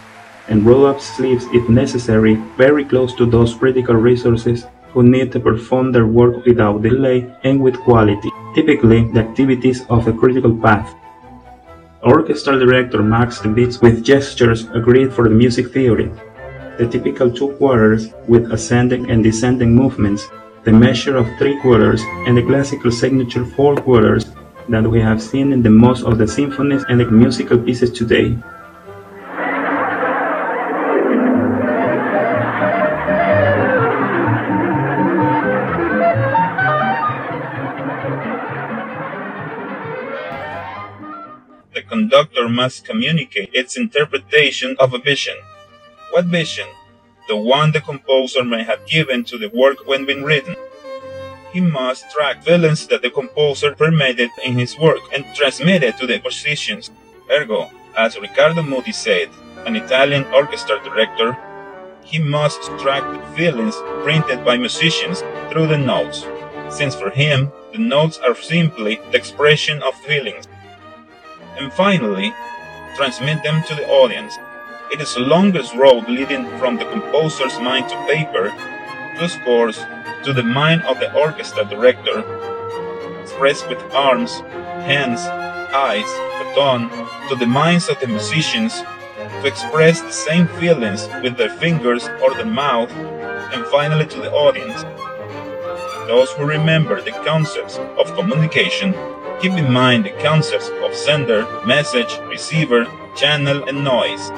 and 0.49 0.65
roll 0.65 0.87
up 0.87 1.03
sleeves 1.03 1.45
if 1.53 1.69
necessary 1.69 2.41
very 2.57 2.87
close 2.87 3.15
to 3.17 3.27
those 3.27 3.53
critical 3.53 3.95
resources 3.95 4.65
who 4.97 5.03
need 5.03 5.33
to 5.33 5.39
perform 5.39 5.93
their 5.93 6.07
work 6.07 6.47
without 6.47 6.81
delay 6.81 7.29
and 7.45 7.61
with 7.61 7.77
quality, 7.77 8.31
typically 8.55 9.11
the 9.13 9.21
activities 9.21 9.87
of 9.89 10.07
a 10.09 10.13
critical 10.13 10.57
path. 10.57 10.95
Orchestral 12.03 12.59
director 12.59 13.03
marks 13.03 13.41
the 13.41 13.49
beats 13.49 13.81
with 13.81 14.05
gestures 14.05 14.69
agreed 14.71 15.13
for 15.13 15.25
the 15.25 15.35
music 15.35 15.73
theory, 15.73 16.11
the 16.79 16.89
typical 16.89 17.31
two 17.31 17.53
quarters 17.57 18.09
with 18.27 18.53
ascending 18.53 19.11
and 19.11 19.23
descending 19.23 19.75
movements, 19.75 20.27
the 20.65 20.73
measure 20.73 21.17
of 21.17 21.27
three 21.39 21.61
quarters, 21.61 22.03
and 22.27 22.37
the 22.37 22.43
classical 22.43 22.91
signature 22.91 23.45
four 23.45 23.77
quarters 23.77 24.33
that 24.69 24.89
we 24.89 25.01
have 25.01 25.23
seen 25.23 25.53
in 25.53 25.63
the 25.63 25.71
most 25.71 26.05
of 26.05 26.17
the 26.17 26.27
symphonies 26.27 26.85
and 26.89 27.01
the 27.01 27.11
musical 27.11 27.59
pieces 27.59 27.91
today. 27.91 28.39
Conductor 42.11 42.49
must 42.49 42.85
communicate 42.85 43.51
its 43.53 43.77
interpretation 43.77 44.75
of 44.81 44.93
a 44.93 44.99
vision. 44.99 45.37
What 46.11 46.25
vision? 46.25 46.67
The 47.29 47.37
one 47.37 47.71
the 47.71 47.81
composer 47.81 48.43
may 48.43 48.65
have 48.65 48.85
given 48.85 49.23
to 49.27 49.39
the 49.39 49.49
work 49.51 49.87
when 49.87 50.07
being 50.07 50.25
written. 50.25 50.57
He 51.53 51.61
must 51.61 52.11
track 52.11 52.43
feelings 52.43 52.89
that 52.89 53.03
the 53.03 53.11
composer 53.11 53.77
permitted 53.77 54.31
in 54.45 54.59
his 54.59 54.77
work 54.77 55.03
and 55.15 55.25
transmit 55.37 55.85
it 55.85 55.99
to 55.99 56.07
the 56.09 56.19
musicians. 56.21 56.91
Ergo, 57.31 57.71
as 57.97 58.19
Riccardo 58.19 58.65
Muti 58.65 58.91
said, 58.91 59.29
an 59.65 59.77
Italian 59.77 60.25
orchestra 60.35 60.83
director, 60.83 61.39
he 62.03 62.19
must 62.19 62.61
track 62.81 63.05
the 63.05 63.37
feelings 63.37 63.77
printed 64.03 64.45
by 64.45 64.57
musicians 64.57 65.23
through 65.49 65.69
the 65.69 65.79
notes, 65.79 66.27
since 66.71 66.97
for 66.97 67.11
him 67.11 67.53
the 67.71 67.79
notes 67.79 68.19
are 68.19 68.35
simply 68.35 68.99
the 69.13 69.17
expression 69.17 69.81
of 69.85 69.95
feelings. 69.95 70.49
And 71.61 71.71
finally, 71.71 72.35
transmit 72.97 73.43
them 73.43 73.63
to 73.65 73.75
the 73.75 73.87
audience. 73.87 74.39
It 74.91 75.03
is 75.03 75.13
the 75.13 75.21
longest 75.21 75.75
road 75.75 76.09
leading 76.09 76.49
from 76.59 76.79
the 76.79 76.87
composer's 76.87 77.61
mind 77.61 77.91
to 77.91 78.07
paper, 78.07 78.49
to 79.19 79.29
scores, 79.29 79.77
to 80.25 80.33
the 80.33 80.43
mind 80.43 80.83
of 80.85 80.99
the 81.01 81.13
orchestra 81.15 81.67
director, 81.67 82.25
expressed 83.21 83.69
with 83.69 83.79
arms, 83.93 84.41
hands, 84.89 85.21
eyes, 85.75 86.09
baton, 86.41 86.89
to 87.29 87.37
the 87.37 87.47
minds 87.47 87.91
of 87.91 88.01
the 88.01 88.07
musicians, 88.07 88.81
to 89.43 89.47
express 89.47 90.01
the 90.01 90.11
same 90.11 90.49
feelings 90.59 91.11
with 91.23 91.37
their 91.37 91.51
fingers 91.51 92.09
or 92.23 92.33
their 92.33 92.47
mouth, 92.47 92.91
and 93.53 93.67
finally 93.67 94.07
to 94.07 94.19
the 94.19 94.33
audience. 94.33 94.83
Those 96.07 96.33
who 96.33 96.45
remember 96.47 97.03
the 97.03 97.13
concepts 97.13 97.77
of 97.77 98.15
communication 98.17 98.95
keep 99.41 99.53
in 99.53 99.73
mind 99.73 100.05
the 100.05 100.11
concepts 100.23 100.69
of 100.85 100.95
sender, 100.95 101.47
message, 101.65 102.19
receiver, 102.29 102.85
channel, 103.17 103.65
and 103.65 103.83
noise. 103.83 104.29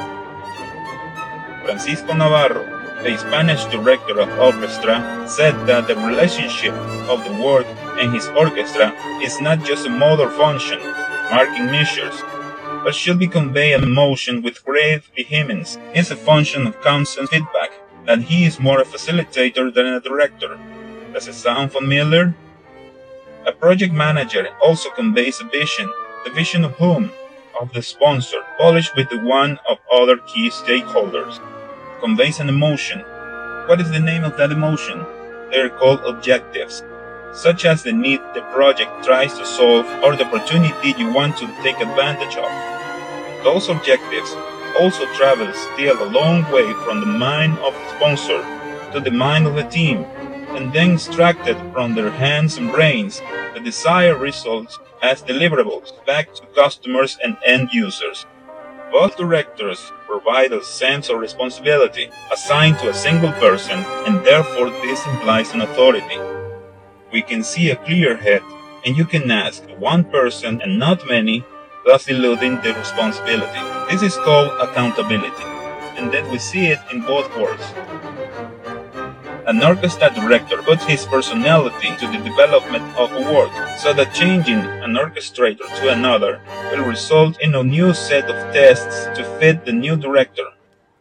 Francisco 1.65 2.15
Navarro, 2.15 2.63
the 3.03 3.17
Spanish 3.19 3.65
director 3.65 4.21
of 4.21 4.29
orchestra, 4.39 5.27
said 5.29 5.55
that 5.67 5.89
the 5.89 5.97
relationship 5.97 6.73
of 7.11 7.25
the 7.25 7.43
work 7.43 7.67
and 7.99 8.15
his 8.15 8.29
orchestra 8.29 8.95
is 9.21 9.41
not 9.41 9.65
just 9.65 9.87
a 9.87 9.91
motor 9.91 10.31
function, 10.31 10.79
marking 11.33 11.67
measures, 11.67 12.23
but 12.85 12.95
should 12.95 13.19
be 13.19 13.27
convey 13.27 13.73
emotion 13.73 14.41
with 14.41 14.65
great 14.65 15.03
vehemence. 15.17 15.79
It's 15.95 16.13
a 16.13 16.17
function 16.17 16.67
of 16.67 16.81
constant 16.81 17.29
feedback, 17.31 17.73
that 18.07 18.23
he 18.23 18.45
is 18.45 18.61
more 18.61 18.81
a 18.81 18.85
facilitator 18.85 19.75
than 19.75 19.87
a 19.87 20.01
director. 20.01 20.59
Does 21.13 21.27
it 21.27 21.35
sound 21.35 21.73
familiar? 21.73 22.35
A 23.45 23.51
project 23.51 23.93
manager 23.93 24.47
also 24.63 24.89
conveys 24.91 25.41
a 25.41 25.45
vision, 25.45 25.91
the 26.25 26.31
vision 26.31 26.65
of 26.65 26.77
whom? 26.77 27.11
Of 27.61 27.73
the 27.73 27.83
sponsor, 27.83 28.41
polished 28.57 28.95
with 28.95 29.09
the 29.09 29.19
one 29.19 29.59
of 29.69 29.79
other 29.93 30.19
key 30.19 30.49
stakeholders. 30.49 31.41
Conveys 32.01 32.39
an 32.39 32.49
emotion. 32.49 33.01
What 33.67 33.81
is 33.81 33.91
the 33.91 33.99
name 33.99 34.23
of 34.23 34.37
that 34.37 34.53
emotion? 34.53 35.05
They 35.51 35.59
are 35.59 35.71
called 35.71 36.05
objectives, 36.05 36.85
such 37.33 37.65
as 37.65 37.83
the 37.83 37.93
need 37.93 38.21
the 38.33 38.43
project 38.55 39.05
tries 39.05 39.37
to 39.39 39.45
solve 39.45 39.87
or 40.05 40.15
the 40.15 40.27
opportunity 40.27 40.95
you 40.97 41.13
want 41.13 41.37
to 41.39 41.47
take 41.65 41.81
advantage 41.81 42.37
of. 42.37 42.51
Those 43.43 43.69
objectives 43.69 44.33
also 44.79 45.05
travel 45.15 45.53
still 45.53 46.01
a 46.01 46.13
long 46.15 46.49
way 46.53 46.73
from 46.85 47.01
the 47.01 47.07
mind 47.07 47.59
of 47.59 47.75
the 47.75 47.89
sponsor 47.97 48.41
to 48.93 49.01
the 49.01 49.11
mind 49.11 49.49
of 49.49 49.57
the 49.57 49.65
team, 49.65 50.07
and 50.57 50.73
then 50.73 50.95
extracted 50.95 51.57
from 51.73 51.95
their 51.95 52.11
hands 52.11 52.57
and 52.59 52.71
brains 52.73 53.21
the 53.55 53.61
desired 53.61 54.19
results 54.21 54.79
as 55.03 55.23
deliverables 55.23 55.93
back 56.07 56.33
to 56.35 56.47
customers 56.55 57.19
and 57.23 57.37
end 57.45 57.71
users. 57.73 58.27
Both 58.93 59.17
directors 59.17 59.91
provide 60.07 60.53
a 60.53 60.63
sense 60.63 61.09
of 61.09 61.19
responsibility 61.19 62.11
assigned 62.31 62.79
to 62.81 62.91
a 62.91 62.95
single 62.95 63.33
person, 63.33 63.79
and 64.07 64.25
therefore 64.25 64.69
this 64.69 65.07
implies 65.07 65.53
an 65.53 65.63
authority. 65.63 66.19
We 67.11 67.23
can 67.23 67.43
see 67.43 67.71
a 67.71 67.77
clear 67.77 68.17
head, 68.17 68.43
and 68.85 68.97
you 68.97 69.07
can 69.07 69.31
ask 69.31 69.63
one 69.79 70.05
person 70.05 70.61
and 70.61 70.79
not 70.79 71.09
many, 71.09 71.45
thus 71.87 72.09
eluding 72.09 72.61
the 72.61 72.75
responsibility. 72.75 73.61
This 73.91 74.03
is 74.03 74.17
called 74.17 74.53
accountability, 74.61 75.45
and 75.97 76.13
that 76.13 76.31
we 76.31 76.39
see 76.39 76.67
it 76.67 76.81
in 76.93 77.01
both 77.01 77.35
worlds. 77.37 77.65
An 79.45 79.61
orchestra 79.65 80.09
director 80.15 80.63
puts 80.63 80.85
his 80.85 81.05
personality 81.05 81.89
into 81.89 82.07
the 82.07 82.19
development 82.19 82.85
of 82.97 83.13
a 83.13 83.33
work, 83.33 83.51
so 83.77 83.93
that 83.93 84.15
changing 84.15 84.61
an 84.61 84.95
orchestrator 84.95 85.67
to 85.81 85.89
another 85.89 86.41
will 86.71 86.85
result 86.85 87.41
in 87.41 87.57
a 87.57 87.65
new 87.65 87.93
set 87.93 88.31
of 88.31 88.55
tests 88.55 89.07
to 89.19 89.25
fit 89.41 89.65
the 89.65 89.73
new 89.73 89.97
director. 89.97 90.45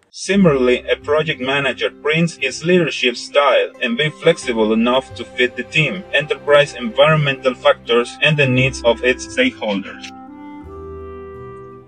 Similarly, 0.09 0.83
a 0.89 0.95
project 0.95 1.39
manager 1.39 1.91
brings 1.91 2.35
his 2.35 2.65
leadership 2.65 3.15
style 3.15 3.69
and 3.79 3.95
be 3.95 4.09
flexible 4.09 4.73
enough 4.73 5.13
to 5.15 5.23
fit 5.23 5.55
the 5.55 5.63
team, 5.63 6.03
enterprise 6.11 6.73
environmental 6.73 7.53
factors, 7.53 8.17
and 8.23 8.35
the 8.35 8.47
needs 8.47 8.81
of 8.83 9.03
its 9.03 9.27
stakeholders. 9.27 10.09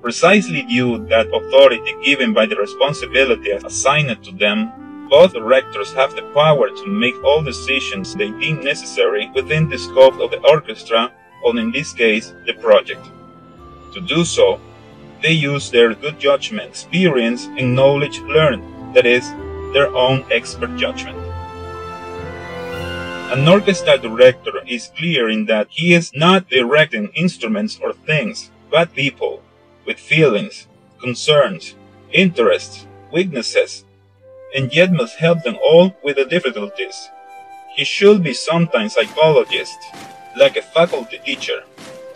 Precisely 0.03 0.62
due 0.62 1.00
to 1.00 1.05
that 1.05 1.33
authority 1.33 1.95
given 2.03 2.31
by 2.31 2.45
the 2.45 2.57
responsibility 2.57 3.50
assigned 3.51 4.24
to 4.24 4.31
them, 4.33 4.72
both 5.13 5.34
directors 5.34 5.93
have 5.93 6.15
the 6.15 6.24
power 6.34 6.70
to 6.70 6.88
make 6.88 7.24
all 7.24 7.43
decisions 7.43 8.15
they 8.15 8.32
deem 8.32 8.63
necessary 8.63 9.29
within 9.36 9.70
the 9.70 9.77
scope 9.77 10.20
of 10.20 10.32
the 10.32 10.41
orchestra, 10.50 11.12
or 11.43 11.55
in 11.55 11.72
this 11.72 11.93
case, 11.93 12.34
the 12.48 12.53
project. 12.53 13.05
To 13.93 14.01
do 14.01 14.25
so, 14.25 14.60
they 15.22 15.34
use 15.34 15.70
their 15.70 15.93
good 15.93 16.20
judgment, 16.20 16.67
experience, 16.67 17.46
and 17.60 17.75
knowledge 17.75 18.22
learned, 18.22 18.63
that 18.96 19.05
is, 19.05 19.29
their 19.72 19.96
own 19.96 20.25
expert 20.32 20.75
judgment. 20.77 21.20
An 23.32 23.48
orchestra 23.48 24.00
director 24.00 24.65
is 24.65 24.91
clear 24.98 25.29
in 25.29 25.46
that 25.46 25.67
he 25.70 25.93
is 25.93 26.12
not 26.15 26.50
directing 26.50 27.10
instruments 27.10 27.79
or 27.84 27.93
things, 27.93 28.50
but 28.72 28.96
people, 28.96 29.43
with 29.86 30.00
feelings, 30.00 30.65
concerns, 31.00 31.75
interests, 32.12 32.88
weaknesses, 33.12 33.86
and 34.55 34.74
yet 34.74 34.91
must 34.91 35.17
help 35.17 35.43
them 35.43 35.57
all 35.63 35.95
with 36.03 36.15
the 36.15 36.25
difficulties. 36.25 37.10
He 37.75 37.83
should 37.83 38.24
be 38.24 38.33
sometimes 38.33 38.93
psychologist, 38.93 39.77
like 40.38 40.57
a 40.57 40.62
faculty 40.62 41.19
teacher, 41.19 41.63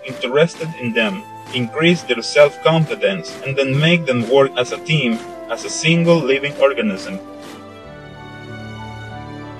interested 0.05 0.69
in 0.79 0.93
them, 0.93 1.23
increase 1.53 2.03
their 2.03 2.21
self-confidence, 2.21 3.41
and 3.45 3.57
then 3.57 3.79
make 3.79 4.05
them 4.05 4.29
work 4.29 4.51
as 4.57 4.71
a 4.71 4.83
team, 4.85 5.13
as 5.49 5.65
a 5.65 5.69
single 5.69 6.17
living 6.17 6.55
organism. 6.61 7.19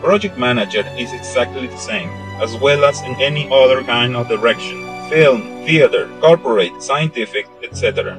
Project 0.01 0.37
manager 0.37 0.85
is 0.97 1.11
exactly 1.13 1.67
the 1.67 1.77
same, 1.77 2.09
as 2.41 2.55
well 2.55 2.85
as 2.85 3.01
in 3.01 3.15
any 3.19 3.49
other 3.51 3.83
kind 3.83 4.15
of 4.15 4.27
direction, 4.27 5.09
film, 5.09 5.41
theater, 5.65 6.07
corporate, 6.21 6.81
scientific, 6.81 7.47
etc. 7.63 8.17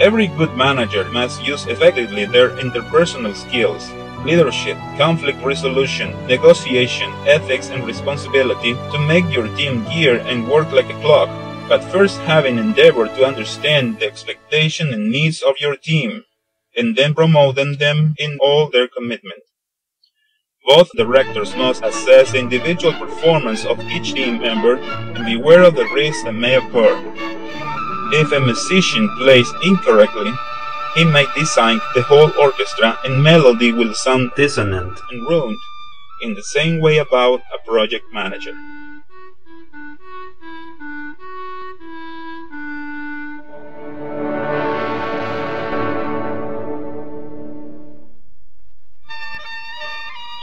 Every 0.00 0.26
good 0.26 0.56
manager 0.56 1.04
must 1.10 1.46
use 1.46 1.66
effectively 1.66 2.24
their 2.24 2.50
interpersonal 2.50 3.32
skills, 3.36 3.88
leadership, 4.24 4.76
conflict 4.98 5.38
resolution, 5.44 6.10
negotiation, 6.26 7.12
ethics, 7.28 7.70
and 7.70 7.86
responsibility 7.86 8.74
to 8.74 8.98
make 8.98 9.30
your 9.30 9.46
team 9.56 9.84
gear 9.84 10.18
and 10.26 10.48
work 10.50 10.72
like 10.72 10.90
a 10.90 11.00
clock, 11.00 11.28
but 11.68 11.84
first 11.84 12.18
have 12.22 12.44
an 12.44 12.58
endeavor 12.58 13.06
to 13.06 13.24
understand 13.24 14.00
the 14.00 14.06
expectation 14.06 14.92
and 14.92 15.12
needs 15.12 15.42
of 15.42 15.54
your 15.60 15.76
team, 15.76 16.24
and 16.76 16.96
then 16.96 17.14
promoting 17.14 17.76
them 17.78 18.16
in 18.18 18.36
all 18.40 18.68
their 18.68 18.88
commitment. 18.88 19.42
Both 20.66 20.90
directors 20.96 21.54
must 21.54 21.84
assess 21.84 22.32
the 22.32 22.40
individual 22.40 22.94
performance 22.94 23.64
of 23.64 23.78
each 23.82 24.14
team 24.14 24.40
member 24.40 24.76
and 24.76 25.24
beware 25.24 25.62
of 25.62 25.76
the 25.76 25.86
risks 25.94 26.24
that 26.24 26.32
may 26.32 26.56
occur. 26.56 27.43
If 28.16 28.30
a 28.30 28.38
musician 28.38 29.08
plays 29.16 29.52
incorrectly, 29.64 30.32
he 30.94 31.04
may 31.04 31.26
design 31.34 31.80
the 31.96 32.02
whole 32.02 32.30
orchestra 32.38 32.96
and 33.04 33.20
melody 33.20 33.72
will 33.72 33.92
sound 33.92 34.30
dissonant 34.36 35.00
and 35.10 35.28
ruined 35.28 35.58
in 36.22 36.34
the 36.34 36.42
same 36.44 36.78
way 36.78 36.98
about 36.98 37.42
a 37.52 37.58
project 37.66 38.04
manager. 38.12 38.54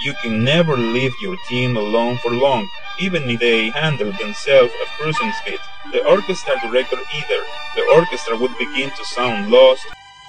You 0.04 0.13
can 0.22 0.44
never 0.44 0.75
leave 0.75 1.13
your 1.22 1.38
team 1.48 1.78
alone 1.78 2.18
for 2.18 2.32
long, 2.32 2.68
even 3.00 3.29
if 3.29 3.39
they 3.39 3.69
handle 3.69 4.12
themselves 4.13 4.74
at 4.81 4.88
cruising 5.00 5.31
speed. 5.41 5.60
The 5.91 6.05
orchestra 6.05 6.60
director 6.62 6.98
either. 7.15 7.43
The 7.75 7.83
orchestra 7.93 8.38
would 8.38 8.57
begin 8.57 8.89
to 8.91 9.05
sound 9.05 9.50
lost, 9.51 9.86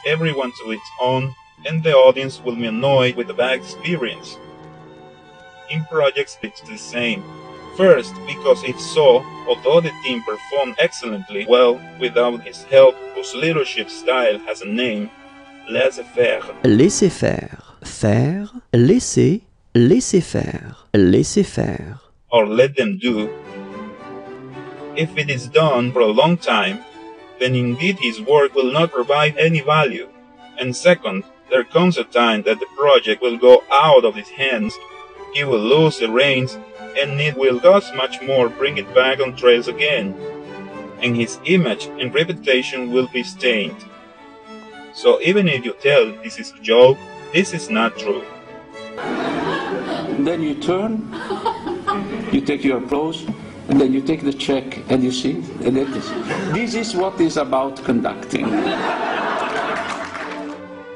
everyone 0.07 0.53
to 0.63 0.71
its 0.71 0.91
own, 1.01 1.35
and 1.67 1.83
the 1.83 1.95
audience 1.95 2.41
will 2.43 2.57
be 2.57 2.67
annoyed 2.67 3.17
with 3.17 3.29
the 3.29 3.35
bad 3.35 3.55
experience. 3.59 4.39
In 5.71 5.85
projects, 5.85 6.39
it's 6.43 6.61
the 6.63 6.77
same. 6.77 7.23
First, 7.77 8.13
because 8.27 8.63
if 8.65 8.79
so, 8.79 9.25
although 9.49 9.81
the 9.81 9.93
team 10.05 10.23
performed 10.25 10.77
excellently 10.79 11.47
well 11.49 11.81
without 11.99 12.43
his 12.43 12.65
help, 12.65 12.95
whose 13.15 13.35
leadership 13.35 13.89
style 13.89 14.39
has 14.41 14.61
a 14.61 14.67
name, 14.67 15.11
laissez-faire. 15.71 16.43
Laissez 16.65 17.09
faire. 17.09 17.59
Faire. 17.83 18.49
Laisser. 18.75 19.41
Laissez 19.75 20.21
faire. 20.21 20.77
Laissez 20.93 21.45
faire. 21.45 21.99
Or 22.33 22.47
let 22.47 22.77
them 22.77 22.99
do. 22.99 23.31
If 24.97 25.17
it 25.17 25.31
is 25.31 25.47
done 25.49 25.93
for 25.93 26.01
a 26.01 26.07
long 26.07 26.37
time, 26.39 26.81
then 27.39 27.55
indeed 27.55 27.99
his 28.01 28.21
work 28.21 28.55
will 28.55 28.73
not 28.73 28.93
provide 28.93 29.37
any 29.37 29.61
value. 29.61 30.09
And 30.59 30.75
second, 30.75 31.25
there 31.51 31.65
comes 31.65 31.99
a 31.99 32.05
time 32.05 32.43
that 32.43 32.61
the 32.61 32.67
project 32.77 33.23
will 33.23 33.37
go 33.37 33.63
out 33.71 34.05
of 34.05 34.15
his 34.15 34.29
hands, 34.29 34.75
he 35.35 35.45
will 35.45 35.61
lose 35.61 35.99
the 35.99 36.11
reins, 36.11 36.59
and 36.99 37.21
it 37.21 37.37
will 37.37 37.61
cost 37.61 37.95
much 37.95 38.21
more 38.23 38.49
bring 38.49 38.79
it 38.79 38.95
back 38.95 39.21
on 39.21 39.37
trails 39.37 39.69
again. 39.69 40.15
And 41.03 41.17
his 41.17 41.39
image 41.45 41.87
and 41.87 42.15
reputation 42.15 42.93
will 42.93 43.09
be 43.09 43.23
stained. 43.23 43.85
So 44.95 45.21
even 45.23 45.49
if 45.49 45.65
you 45.65 45.75
tell 45.81 46.13
this 46.23 46.39
is 46.39 46.53
a 46.53 46.61
joke, 46.61 46.99
this 47.33 47.53
is 47.55 47.71
not 47.71 47.99
true. 47.99 48.25
then 50.25 50.43
you 50.43 50.55
turn, 50.55 51.09
you 52.33 52.41
take 52.41 52.65
your 52.65 52.79
applause, 52.79 53.27
and 53.69 53.81
then 53.81 53.93
you 53.93 54.01
take 54.01 54.23
the 54.23 54.33
check 54.33 54.79
and 54.91 55.03
you 55.03 55.13
see. 55.13 55.43
And 55.65 55.77
is, 55.79 56.11
this 56.53 56.75
is 56.75 56.95
what 56.95 57.21
is 57.21 57.37
about 57.37 57.83
conducting. 57.85 58.47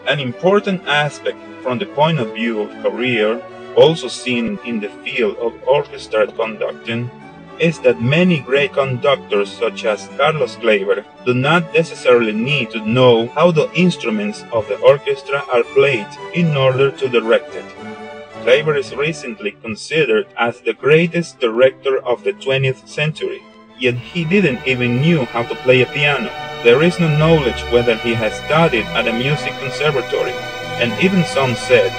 An 0.08 0.20
important 0.20 0.86
aspect 0.86 1.38
from 1.62 1.78
the 1.78 1.86
point 1.86 2.20
of 2.20 2.34
view 2.34 2.60
of 2.62 2.70
career, 2.82 3.42
also 3.76 4.08
seen 4.08 4.58
in 4.64 4.80
the 4.80 4.88
field 5.04 5.36
of 5.38 5.52
orchestra 5.66 6.26
conducting, 6.32 7.10
is 7.58 7.80
that 7.80 8.00
many 8.00 8.40
great 8.40 8.72
conductors 8.72 9.50
such 9.50 9.84
as 9.84 10.08
Carlos 10.16 10.56
Kleiber 10.56 11.04
do 11.24 11.34
not 11.34 11.72
necessarily 11.72 12.32
need 12.32 12.70
to 12.70 12.84
know 12.86 13.28
how 13.28 13.50
the 13.50 13.70
instruments 13.74 14.44
of 14.52 14.68
the 14.68 14.78
orchestra 14.80 15.42
are 15.52 15.64
played 15.74 16.06
in 16.34 16.56
order 16.56 16.90
to 16.90 17.08
direct 17.08 17.54
it. 17.54 18.05
Kleiber 18.46 18.78
is 18.78 18.94
recently 18.94 19.50
considered 19.50 20.28
as 20.38 20.60
the 20.60 20.72
greatest 20.72 21.40
director 21.40 21.98
of 22.06 22.22
the 22.22 22.32
20th 22.32 22.86
century, 22.86 23.42
yet 23.76 23.94
he 23.94 24.24
didn't 24.24 24.64
even 24.64 25.00
knew 25.00 25.24
how 25.24 25.42
to 25.42 25.56
play 25.66 25.82
a 25.82 25.86
piano. 25.86 26.30
There 26.62 26.80
is 26.84 27.00
no 27.00 27.08
knowledge 27.18 27.60
whether 27.72 27.96
he 27.96 28.14
has 28.14 28.38
studied 28.46 28.86
at 28.94 29.08
a 29.08 29.12
music 29.12 29.52
conservatory, 29.58 30.30
and 30.78 30.94
even 31.02 31.24
some 31.24 31.56
said 31.56 31.90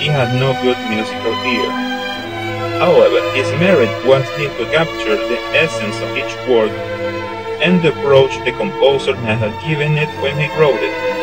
he 0.00 0.06
had 0.06 0.32
no 0.40 0.56
good 0.64 0.80
musical 0.88 1.36
ear. 1.44 1.68
However, 2.80 3.20
his 3.36 3.52
merit 3.60 3.92
was 4.06 4.24
in 4.40 4.48
to 4.56 4.72
capture 4.72 5.16
the 5.28 5.36
essence 5.52 6.00
of 6.00 6.16
each 6.16 6.32
work 6.48 6.72
and 7.60 7.84
approach 7.84 8.32
the 8.46 8.52
composer 8.52 9.14
had 9.14 9.52
given 9.68 9.98
it 9.98 10.08
when 10.22 10.40
he 10.40 10.48
wrote 10.58 10.80
it. 10.80 11.19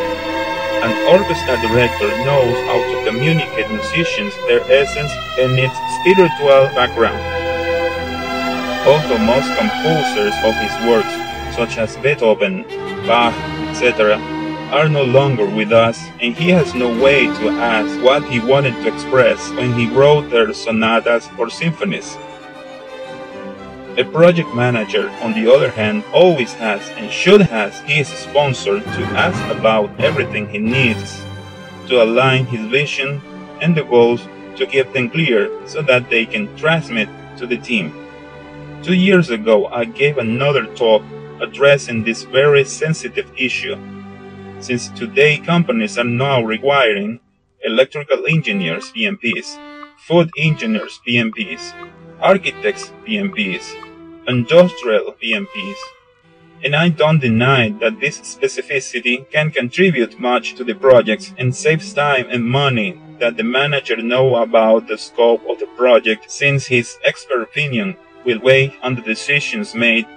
An 0.83 0.93
orchestra 1.09 1.57
director 1.61 2.07
knows 2.23 2.55
how 2.67 2.77
to 2.77 3.05
communicate 3.09 3.69
musicians 3.69 4.33
their 4.47 4.61
essence 4.71 5.11
and 5.39 5.57
its 5.57 5.73
spiritual 5.99 6.69
background. 6.75 7.17
Although 8.87 9.17
most 9.17 9.49
composers 9.57 10.33
of 10.45 10.53
his 10.61 10.73
works, 10.87 11.13
such 11.55 11.77
as 11.77 11.97
Beethoven, 11.97 12.63
Bach, 13.07 13.33
etc., 13.69 14.17
are 14.71 14.87
no 14.87 15.03
longer 15.03 15.45
with 15.45 15.71
us, 15.71 15.99
and 16.21 16.35
he 16.35 16.49
has 16.49 16.75
no 16.75 16.89
way 17.01 17.25
to 17.25 17.49
ask 17.49 18.03
what 18.03 18.23
he 18.29 18.39
wanted 18.39 18.73
to 18.83 18.93
express 18.93 19.49
when 19.51 19.73
he 19.73 19.89
wrote 19.89 20.29
their 20.29 20.53
sonatas 20.53 21.27
or 21.39 21.49
symphonies. 21.49 22.17
A 23.97 24.03
project 24.03 24.53
manager, 24.53 25.09
on 25.23 25.33
the 25.33 25.51
other 25.51 25.71
hand, 25.71 26.03
always 26.13 26.53
has 26.53 26.87
and 26.97 27.11
should 27.11 27.41
have 27.41 27.73
his 27.79 28.07
sponsor 28.07 28.79
to 28.79 29.01
ask 29.17 29.41
about 29.57 29.89
everything 29.99 30.47
he 30.47 30.59
needs 30.59 31.25
to 31.87 32.03
align 32.03 32.45
his 32.45 32.63
vision 32.67 33.19
and 33.59 33.75
the 33.75 33.83
goals 33.83 34.21
to 34.55 34.67
keep 34.67 34.93
them 34.93 35.09
clear 35.09 35.49
so 35.65 35.81
that 35.81 36.11
they 36.11 36.27
can 36.27 36.55
transmit 36.55 37.09
to 37.37 37.47
the 37.47 37.57
team. 37.57 37.91
Two 38.83 38.93
years 38.93 39.31
ago, 39.31 39.65
I 39.65 39.85
gave 39.85 40.19
another 40.19 40.67
talk 40.75 41.01
addressing 41.41 42.03
this 42.03 42.21
very 42.21 42.65
sensitive 42.65 43.31
issue, 43.35 43.77
since 44.59 44.89
today 44.89 45.39
companies 45.39 45.97
are 45.97 46.03
now 46.03 46.43
requiring 46.43 47.19
electrical 47.63 48.27
engineers 48.27 48.91
PMPs, 48.91 49.57
food 49.97 50.29
engineers 50.37 51.01
PMPs, 51.07 51.73
architects 52.21 52.91
PMPs, 53.07 53.86
industrial 54.27 55.13
PMPs. 55.21 55.77
And 56.63 56.75
I 56.75 56.89
don't 56.89 57.21
deny 57.21 57.69
that 57.79 57.99
this 57.99 58.19
specificity 58.19 59.29
can 59.29 59.51
contribute 59.51 60.19
much 60.19 60.55
to 60.55 60.63
the 60.63 60.73
projects 60.73 61.33
and 61.37 61.55
saves 61.55 61.93
time 61.93 62.27
and 62.29 62.43
money 62.43 62.99
that 63.19 63.37
the 63.37 63.43
manager 63.43 63.97
know 63.97 64.35
about 64.35 64.87
the 64.87 64.97
scope 64.97 65.41
of 65.49 65.59
the 65.59 65.67
project 65.77 66.29
since 66.29 66.67
his 66.67 66.97
expert 67.03 67.41
opinion 67.41 67.95
will 68.25 68.39
weigh 68.39 68.75
on 68.81 68.95
the 68.95 69.01
decisions 69.01 69.73
made 69.73 70.07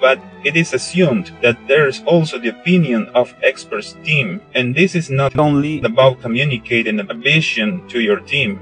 but 0.00 0.20
it 0.44 0.56
is 0.56 0.72
assumed 0.72 1.32
that 1.42 1.58
there 1.66 1.88
is 1.88 2.02
also 2.06 2.38
the 2.38 2.48
opinion 2.48 3.06
of 3.14 3.34
experts 3.42 3.96
team 4.04 4.40
and 4.54 4.74
this 4.74 4.94
is 4.94 5.10
not 5.10 5.36
only 5.38 5.80
about 5.82 6.20
communicating 6.20 7.00
a 7.00 7.14
vision 7.14 7.86
to 7.88 8.00
your 8.00 8.20
team 8.20 8.60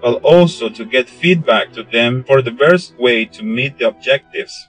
but 0.00 0.22
also 0.22 0.68
to 0.68 0.84
get 0.84 1.08
feedback 1.08 1.72
to 1.72 1.82
them 1.82 2.24
for 2.24 2.42
the 2.42 2.50
best 2.50 2.98
way 2.98 3.24
to 3.24 3.42
meet 3.42 3.78
the 3.78 3.88
objectives. 3.88 4.68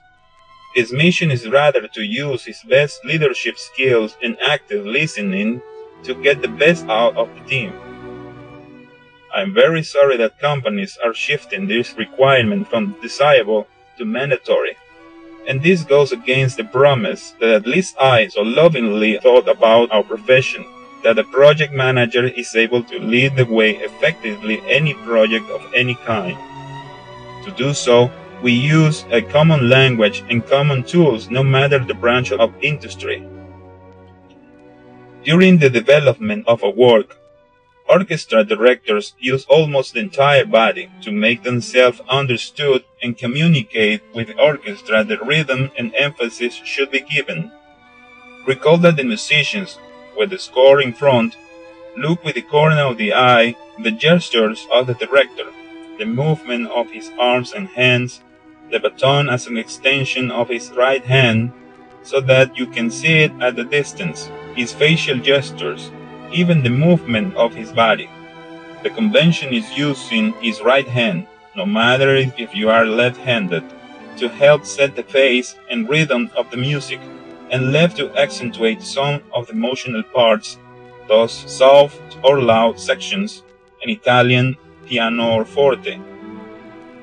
His 0.74 0.92
mission 0.92 1.30
is 1.30 1.48
rather 1.48 1.88
to 1.88 2.02
use 2.02 2.44
his 2.44 2.62
best 2.68 3.04
leadership 3.04 3.58
skills 3.58 4.16
and 4.22 4.36
active 4.40 4.86
listening 4.86 5.62
to 6.04 6.14
get 6.14 6.42
the 6.42 6.48
best 6.48 6.86
out 6.86 7.16
of 7.16 7.28
the 7.34 7.40
team. 7.48 7.72
I'm 9.32 9.54
very 9.54 9.82
sorry 9.82 10.16
that 10.16 10.38
companies 10.40 10.98
are 11.04 11.14
shifting 11.14 11.66
this 11.66 11.96
requirement 11.96 12.68
from 12.68 12.96
desirable 13.00 13.68
to 13.98 14.04
mandatory. 14.04 14.76
And 15.46 15.62
this 15.62 15.84
goes 15.84 16.12
against 16.12 16.56
the 16.56 16.64
promise 16.64 17.34
that 17.40 17.50
at 17.50 17.66
least 17.66 17.96
I 18.00 18.28
so 18.28 18.42
lovingly 18.42 19.18
thought 19.18 19.48
about 19.48 19.92
our 19.92 20.02
profession. 20.02 20.64
That 21.02 21.18
a 21.18 21.24
project 21.24 21.72
manager 21.72 22.26
is 22.26 22.54
able 22.54 22.82
to 22.84 22.98
lead 22.98 23.36
the 23.36 23.46
way 23.46 23.76
effectively 23.76 24.62
any 24.68 24.94
project 24.94 25.48
of 25.50 25.62
any 25.74 25.94
kind. 25.94 26.36
To 27.44 27.50
do 27.56 27.72
so, 27.72 28.10
we 28.42 28.52
use 28.52 29.04
a 29.10 29.22
common 29.22 29.68
language 29.68 30.24
and 30.30 30.46
common 30.46 30.82
tools 30.82 31.30
no 31.30 31.42
matter 31.42 31.78
the 31.78 31.94
branch 31.94 32.32
of 32.32 32.54
industry. 32.62 33.26
During 35.24 35.58
the 35.58 35.68
development 35.68 36.48
of 36.48 36.62
a 36.62 36.70
work, 36.70 37.18
orchestra 37.88 38.44
directors 38.44 39.14
use 39.18 39.44
almost 39.46 39.92
the 39.92 40.00
entire 40.00 40.46
body 40.46 40.88
to 41.02 41.10
make 41.10 41.42
themselves 41.42 42.00
understood 42.08 42.84
and 43.02 43.18
communicate 43.18 44.00
with 44.14 44.28
the 44.28 44.40
orchestra 44.40 45.04
the 45.04 45.18
rhythm 45.18 45.70
and 45.76 45.92
emphasis 45.94 46.54
should 46.54 46.90
be 46.90 47.00
given. 47.00 47.50
Recall 48.46 48.78
that 48.78 48.96
the 48.96 49.04
musicians, 49.04 49.78
with 50.20 50.28
the 50.28 50.38
score 50.38 50.82
in 50.82 50.92
front, 50.92 51.34
look 51.96 52.22
with 52.22 52.34
the 52.34 52.42
corner 52.42 52.82
of 52.82 52.98
the 52.98 53.14
eye 53.14 53.56
the 53.82 53.90
gestures 53.90 54.66
of 54.70 54.86
the 54.86 54.92
director, 54.94 55.46
the 55.98 56.04
movement 56.04 56.68
of 56.68 56.90
his 56.90 57.10
arms 57.18 57.54
and 57.54 57.66
hands, 57.68 58.20
the 58.70 58.78
baton 58.78 59.30
as 59.30 59.46
an 59.46 59.56
extension 59.56 60.30
of 60.30 60.50
his 60.50 60.70
right 60.72 61.02
hand, 61.06 61.50
so 62.02 62.20
that 62.20 62.54
you 62.58 62.66
can 62.66 62.90
see 62.90 63.20
it 63.24 63.32
at 63.40 63.58
a 63.58 63.64
distance, 63.64 64.28
his 64.54 64.74
facial 64.74 65.18
gestures, 65.18 65.90
even 66.30 66.62
the 66.62 66.76
movement 66.86 67.34
of 67.36 67.54
his 67.54 67.72
body. 67.72 68.10
The 68.82 68.90
convention 68.90 69.54
is 69.54 69.78
using 69.78 70.34
his 70.42 70.60
right 70.60 70.86
hand, 70.86 71.26
no 71.56 71.64
matter 71.64 72.14
if 72.16 72.54
you 72.54 72.68
are 72.68 72.84
left 72.84 73.16
handed, 73.16 73.64
to 74.18 74.28
help 74.28 74.66
set 74.66 74.94
the 74.96 75.02
pace 75.02 75.56
and 75.70 75.88
rhythm 75.88 76.30
of 76.36 76.50
the 76.50 76.58
music, 76.58 77.00
and 77.50 77.72
left 77.72 77.96
to 77.96 78.10
accentuate 78.16 78.82
some 78.82 79.22
of 79.32 79.46
the 79.46 79.52
emotional 79.52 80.02
parts, 80.02 80.58
thus 81.08 81.32
soft 81.50 82.18
or 82.24 82.40
loud 82.40 82.78
sections, 82.78 83.42
in 83.82 83.90
Italian, 83.90 84.56
piano 84.86 85.32
or 85.32 85.44
forte. 85.44 85.98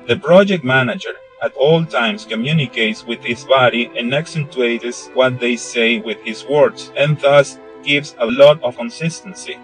The 0.06 0.16
project 0.16 0.64
manager 0.64 1.14
at 1.42 1.52
all 1.54 1.84
times 1.84 2.24
communicates 2.24 3.06
with 3.06 3.22
his 3.22 3.44
body 3.44 3.90
and 3.96 4.14
accentuates 4.14 5.08
what 5.14 5.38
they 5.38 5.56
say 5.56 5.98
with 5.98 6.18
his 6.22 6.44
words, 6.46 6.92
and 6.96 7.18
thus 7.20 7.58
gives 7.82 8.16
a 8.18 8.26
lot 8.26 8.62
of 8.62 8.76
consistency. 8.76 9.56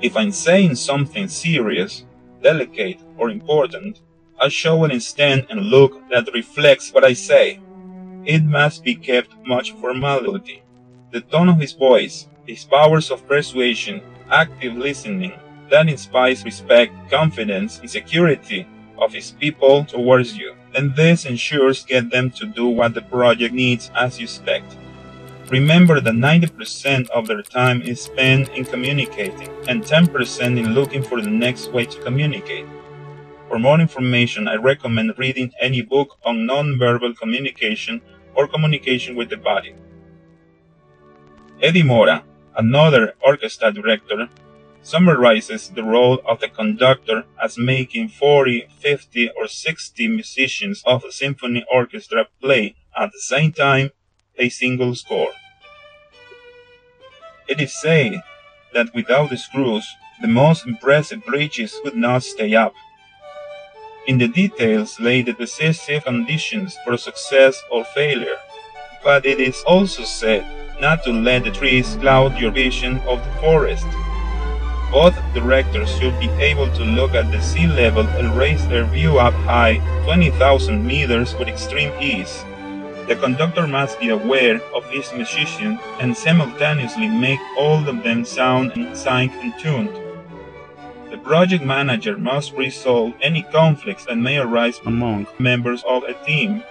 If 0.00 0.16
I'm 0.16 0.32
saying 0.32 0.76
something 0.76 1.28
serious, 1.28 2.04
delicate, 2.42 3.00
or 3.18 3.30
important, 3.30 4.00
I 4.40 4.48
show 4.48 4.84
an 4.84 4.90
instant 4.90 5.46
and 5.50 5.60
look 5.60 6.08
that 6.10 6.32
reflects 6.32 6.92
what 6.92 7.04
I 7.04 7.12
say. 7.12 7.60
It 8.24 8.44
must 8.44 8.84
be 8.84 8.94
kept 8.94 9.34
much 9.46 9.72
formality. 9.72 10.62
The 11.10 11.22
tone 11.22 11.48
of 11.48 11.58
his 11.58 11.72
voice, 11.72 12.28
his 12.46 12.64
powers 12.64 13.10
of 13.10 13.26
persuasion, 13.26 14.02
active 14.30 14.76
listening, 14.76 15.32
that 15.70 15.88
inspires 15.88 16.44
respect, 16.44 16.92
confidence, 17.10 17.78
and 17.80 17.90
security 17.90 18.66
of 18.98 19.12
his 19.12 19.30
people 19.32 19.84
towards 19.84 20.36
you, 20.36 20.54
and 20.74 20.94
this 20.94 21.24
ensures 21.24 21.84
get 21.84 22.10
them 22.10 22.30
to 22.32 22.46
do 22.46 22.66
what 22.66 22.94
the 22.94 23.02
project 23.02 23.54
needs 23.54 23.90
as 23.94 24.18
you 24.18 24.24
expect. 24.24 24.76
Remember 25.48 26.00
that 26.00 26.14
90% 26.14 27.08
of 27.10 27.26
their 27.26 27.42
time 27.42 27.82
is 27.82 28.00
spent 28.00 28.50
in 28.50 28.64
communicating 28.64 29.48
and 29.66 29.82
10% 29.82 30.58
in 30.58 30.74
looking 30.74 31.02
for 31.02 31.20
the 31.20 31.30
next 31.30 31.72
way 31.72 31.86
to 31.86 32.02
communicate. 32.02 32.66
For 33.50 33.58
more 33.58 33.80
information, 33.80 34.46
I 34.46 34.54
recommend 34.54 35.18
reading 35.18 35.50
any 35.60 35.82
book 35.82 36.18
on 36.24 36.46
nonverbal 36.46 37.16
communication 37.16 38.00
or 38.36 38.46
communication 38.46 39.16
with 39.16 39.28
the 39.28 39.38
body. 39.38 39.74
Eddie 41.60 41.82
Mora, 41.82 42.22
another 42.56 43.14
orchestra 43.26 43.72
director, 43.72 44.28
summarizes 44.82 45.68
the 45.70 45.82
role 45.82 46.20
of 46.24 46.38
the 46.38 46.46
conductor 46.48 47.24
as 47.42 47.58
making 47.58 48.10
40, 48.10 48.68
50, 48.78 49.30
or 49.30 49.48
60 49.48 50.06
musicians 50.06 50.84
of 50.86 51.02
a 51.02 51.10
symphony 51.10 51.64
orchestra 51.74 52.26
play 52.40 52.76
at 52.96 53.10
the 53.10 53.18
same 53.18 53.52
time 53.52 53.90
a 54.38 54.48
single 54.48 54.94
score. 54.94 55.32
It 57.48 57.60
is 57.60 57.74
said 57.80 58.22
that 58.74 58.94
without 58.94 59.30
the 59.30 59.36
screws, 59.36 59.88
the 60.22 60.28
most 60.28 60.68
impressive 60.68 61.26
bridges 61.26 61.74
would 61.82 61.96
not 61.96 62.22
stay 62.22 62.54
up. 62.54 62.74
In 64.06 64.16
the 64.16 64.28
details 64.28 64.98
lay 64.98 65.20
the 65.20 65.34
decisive 65.34 66.04
conditions 66.04 66.76
for 66.84 66.96
success 66.96 67.62
or 67.70 67.84
failure, 67.84 68.38
but 69.04 69.26
it 69.26 69.38
is 69.38 69.62
also 69.66 70.04
said 70.04 70.44
not 70.80 71.04
to 71.04 71.12
let 71.12 71.44
the 71.44 71.50
trees 71.50 71.96
cloud 72.00 72.38
your 72.38 72.50
vision 72.50 72.98
of 73.00 73.22
the 73.22 73.30
forest. 73.40 73.86
Both 74.90 75.20
directors 75.34 75.94
should 75.98 76.18
be 76.18 76.30
able 76.40 76.72
to 76.72 76.82
look 76.82 77.14
at 77.14 77.30
the 77.30 77.42
sea 77.42 77.66
level 77.66 78.08
and 78.08 78.36
raise 78.36 78.66
their 78.68 78.86
view 78.86 79.18
up 79.18 79.34
high 79.44 79.76
20,000 80.04 80.84
meters 80.84 81.34
with 81.34 81.48
extreme 81.48 81.92
ease. 82.00 82.42
The 83.06 83.16
conductor 83.16 83.66
must 83.66 84.00
be 84.00 84.08
aware 84.08 84.62
of 84.74 84.88
his 84.88 85.12
musician 85.12 85.78
and 86.00 86.16
simultaneously 86.16 87.08
make 87.08 87.40
all 87.58 87.86
of 87.86 88.02
them 88.02 88.24
sound 88.24 88.72
and 88.72 88.96
sync 88.96 89.32
and 89.42 89.52
tuned. 89.60 89.99
The 91.10 91.18
project 91.18 91.64
manager 91.64 92.16
must 92.16 92.52
resolve 92.52 93.14
any 93.20 93.42
conflicts 93.42 94.04
that 94.04 94.16
may 94.16 94.38
arise 94.38 94.80
among 94.86 95.26
members 95.40 95.82
of 95.82 96.04
a 96.04 96.14
team 96.24 96.62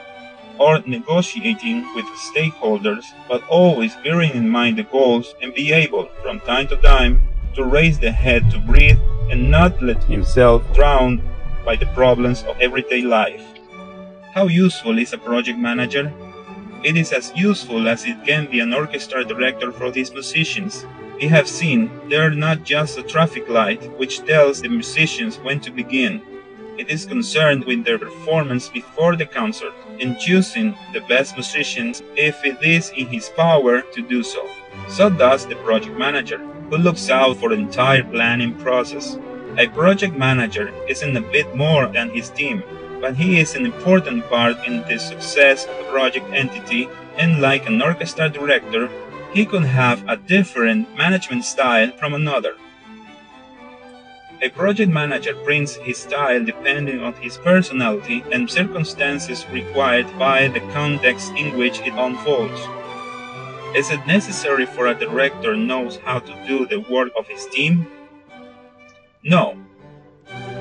or 0.58 0.80
negotiating 0.86 1.94
with 1.94 2.06
stakeholders, 2.34 3.04
but 3.28 3.44
always 3.50 3.96
bearing 3.98 4.32
in 4.32 4.50
mind 4.50 4.78
the 4.78 4.84
goals 4.84 5.36
and 5.42 5.54
be 5.54 5.74
able, 5.74 6.08
from 6.22 6.40
time 6.40 6.68
to 6.68 6.78
time, 6.78 7.22
to 7.56 7.66
raise 7.66 8.00
the 8.00 8.12
head 8.12 8.50
to 8.52 8.60
breathe 8.60 9.00
and 9.30 9.52
not 9.52 9.82
let 9.82 10.02
himself 10.06 10.64
drown 10.74 11.22
by 11.66 11.76
the 11.76 11.88
problems 11.88 12.44
of 12.44 12.60
everyday 12.62 13.02
life. 13.02 13.44
How 14.34 14.48
useful 14.48 15.00
is 15.00 15.12
a 15.12 15.18
project 15.18 15.60
manager? 15.60 16.14
It 16.84 16.96
is 16.96 17.12
as 17.12 17.34
useful 17.36 17.90
as 17.90 18.06
it 18.06 18.24
can 18.26 18.50
be 18.50 18.62
an 18.62 18.74
orchestra 18.74 19.26
director 19.26 19.74
for 19.74 19.92
his 19.92 20.14
musicians. 20.14 20.86
We 21.20 21.28
have 21.28 21.50
seen 21.50 21.92
they 22.08 22.16
are 22.16 22.32
not 22.32 22.64
just 22.64 22.98
a 22.98 23.04
traffic 23.04 23.50
light 23.50 23.84
which 24.00 24.26
tells 24.26 24.62
the 24.62 24.70
musicians 24.70 25.38
when 25.38 25.60
to 25.62 25.72
begin. 25.72 26.22
It 26.78 26.90
is 26.90 27.06
concerned 27.06 27.66
with 27.66 27.84
their 27.84 28.00
performance 28.00 28.70
before 28.70 29.18
the 29.18 29.26
concert 29.26 29.74
and 30.00 30.18
choosing 30.18 30.78
the 30.94 31.02
best 31.02 31.36
musicians 31.36 32.02
if 32.16 32.44
it 32.46 32.64
is 32.64 32.92
in 32.92 33.08
his 33.08 33.28
power 33.36 33.82
to 33.82 34.02
do 34.02 34.24
so. 34.24 34.50
So 34.88 35.10
does 35.10 35.46
the 35.46 35.58
project 35.58 35.98
manager, 35.98 36.38
who 36.70 36.78
looks 36.78 37.10
out 37.10 37.36
for 37.36 37.50
the 37.50 37.56
entire 37.56 38.06
planning 38.06 38.56
process. 38.56 39.18
A 39.58 39.68
project 39.68 40.16
manager 40.16 40.74
isn't 40.88 41.18
a 41.18 41.32
bit 41.36 41.54
more 41.54 41.88
than 41.88 42.12
his 42.12 42.30
team 42.30 42.64
but 43.02 43.16
he 43.16 43.40
is 43.40 43.56
an 43.56 43.66
important 43.66 44.28
part 44.30 44.58
in 44.68 44.82
the 44.88 44.98
success 44.98 45.66
of 45.66 45.78
the 45.78 45.92
project 45.92 46.26
entity 46.34 46.88
and 47.18 47.42
like 47.42 47.68
an 47.68 47.82
orchestra 47.82 48.30
director, 48.30 48.90
he 49.34 49.46
could 49.46 49.66
have 49.66 50.04
a 50.08 50.18
different 50.18 50.98
management 50.98 51.46
style 51.46 51.92
from 51.92 52.14
another. 52.14 52.56
A 54.42 54.50
project 54.50 54.92
manager 54.92 55.36
brings 55.44 55.76
his 55.76 55.98
style 55.98 56.44
depending 56.44 57.02
on 57.02 57.14
his 57.16 57.38
personality 57.38 58.24
and 58.32 58.50
circumstances 58.50 59.46
required 59.52 60.08
by 60.18 60.48
the 60.48 60.62
context 60.72 61.34
in 61.36 61.58
which 61.58 61.82
it 61.82 61.94
unfolds. 61.94 62.62
Is 63.76 63.92
it 63.92 64.08
necessary 64.08 64.66
for 64.66 64.88
a 64.88 64.96
director 64.96 65.56
knows 65.56 65.98
how 65.98 66.20
to 66.20 66.48
do 66.48 66.66
the 66.66 66.80
work 66.80 67.12
of 67.18 67.28
his 67.28 67.46
team? 67.48 67.86
No. 69.24 69.58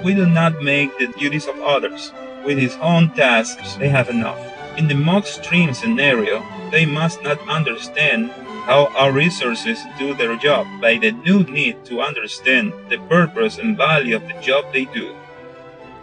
We 0.04 0.12
do 0.14 0.26
not 0.26 0.60
make 0.60 0.98
the 0.98 1.06
duties 1.06 1.46
of 1.46 1.58
others 1.60 2.12
with 2.44 2.58
his 2.58 2.74
own 2.76 3.10
tasks, 3.14 3.76
they 3.76 3.88
have 3.88 4.08
enough. 4.08 4.38
In 4.76 4.88
the 4.88 4.94
more 4.94 5.18
extreme 5.18 5.74
scenario, 5.74 6.44
they 6.70 6.86
must 6.86 7.22
not 7.22 7.38
understand 7.48 8.30
how 8.68 8.84
our 8.98 9.12
resources 9.12 9.82
do 9.98 10.12
their 10.12 10.36
job, 10.36 10.66
by 10.78 10.98
the 10.98 11.10
new 11.10 11.42
need 11.44 11.82
to 11.86 12.02
understand 12.02 12.70
the 12.90 12.98
purpose 13.08 13.56
and 13.56 13.78
value 13.78 14.14
of 14.14 14.28
the 14.28 14.38
job 14.42 14.62
they 14.74 14.84
do. 14.84 15.14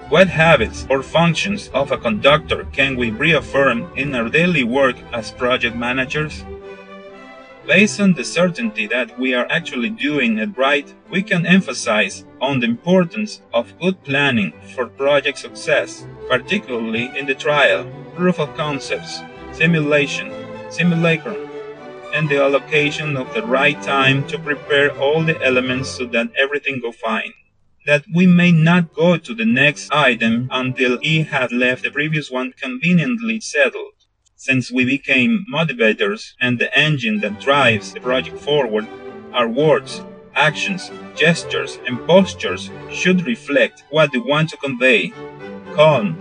What 0.10 0.30
habits 0.30 0.88
or 0.90 1.04
functions 1.04 1.70
of 1.76 1.92
a 1.92 1.98
conductor 2.00 2.66
can 2.74 2.96
we 2.96 3.12
reaffirm 3.12 3.92
in 3.96 4.16
our 4.16 4.30
daily 4.30 4.64
work 4.64 4.96
as 5.14 5.30
project 5.30 5.76
managers? 5.76 6.44
Based 7.68 8.00
on 8.00 8.14
the 8.14 8.24
certainty 8.24 8.88
that 8.88 9.20
we 9.20 9.36
are 9.36 9.48
actually 9.52 9.92
doing 9.92 10.40
it 10.40 10.58
right, 10.58 10.92
we 11.12 11.22
can 11.22 11.46
emphasize 11.46 12.26
on 12.42 12.62
the 12.62 12.66
importance 12.66 13.42
of 13.54 13.80
good 13.80 14.04
planning 14.04 14.54
for 14.74 14.88
project 14.88 15.38
success, 15.38 16.08
particularly 16.30 17.16
in 17.16 17.28
the 17.28 17.36
trial, 17.36 17.86
proof 18.16 18.40
of 18.40 18.56
concepts, 18.58 19.22
simulation, 19.52 20.32
simulacrum, 20.72 21.45
and 22.16 22.30
the 22.30 22.42
allocation 22.42 23.18
of 23.18 23.34
the 23.34 23.46
right 23.46 23.80
time 23.84 24.26
to 24.28 24.40
prepare 24.40 24.90
all 24.98 25.22
the 25.24 25.40
elements 25.44 25.90
so 25.90 26.06
that 26.08 26.32
everything 26.38 26.80
go 26.82 26.92
fine. 26.92 27.34
That 27.86 28.06
we 28.14 28.26
may 28.26 28.52
not 28.52 28.94
go 28.94 29.18
to 29.18 29.34
the 29.36 29.46
next 29.46 29.92
item 29.94 30.48
until 30.52 30.98
he 31.00 31.24
had 31.24 31.52
left 31.52 31.84
the 31.84 31.92
previous 31.92 32.32
one 32.32 32.54
conveniently 32.54 33.40
settled 33.42 33.94
since 34.36 34.72
we 34.72 34.86
became 34.86 35.46
motivators 35.54 36.34
and 36.42 36.58
the 36.60 36.76
engine 36.78 37.20
that 37.22 37.40
drives 37.42 37.94
the 37.94 38.00
project 38.00 38.40
forward, 38.40 38.88
Our 39.34 39.48
words, 39.50 40.02
actions, 40.36 40.92
gestures, 41.16 41.80
and 41.88 42.00
postures 42.08 42.70
should 42.90 43.26
reflect 43.28 43.84
what 43.90 44.12
we 44.14 44.20
want 44.20 44.50
to 44.52 44.58
convey 44.58 45.12
calm, 45.74 46.18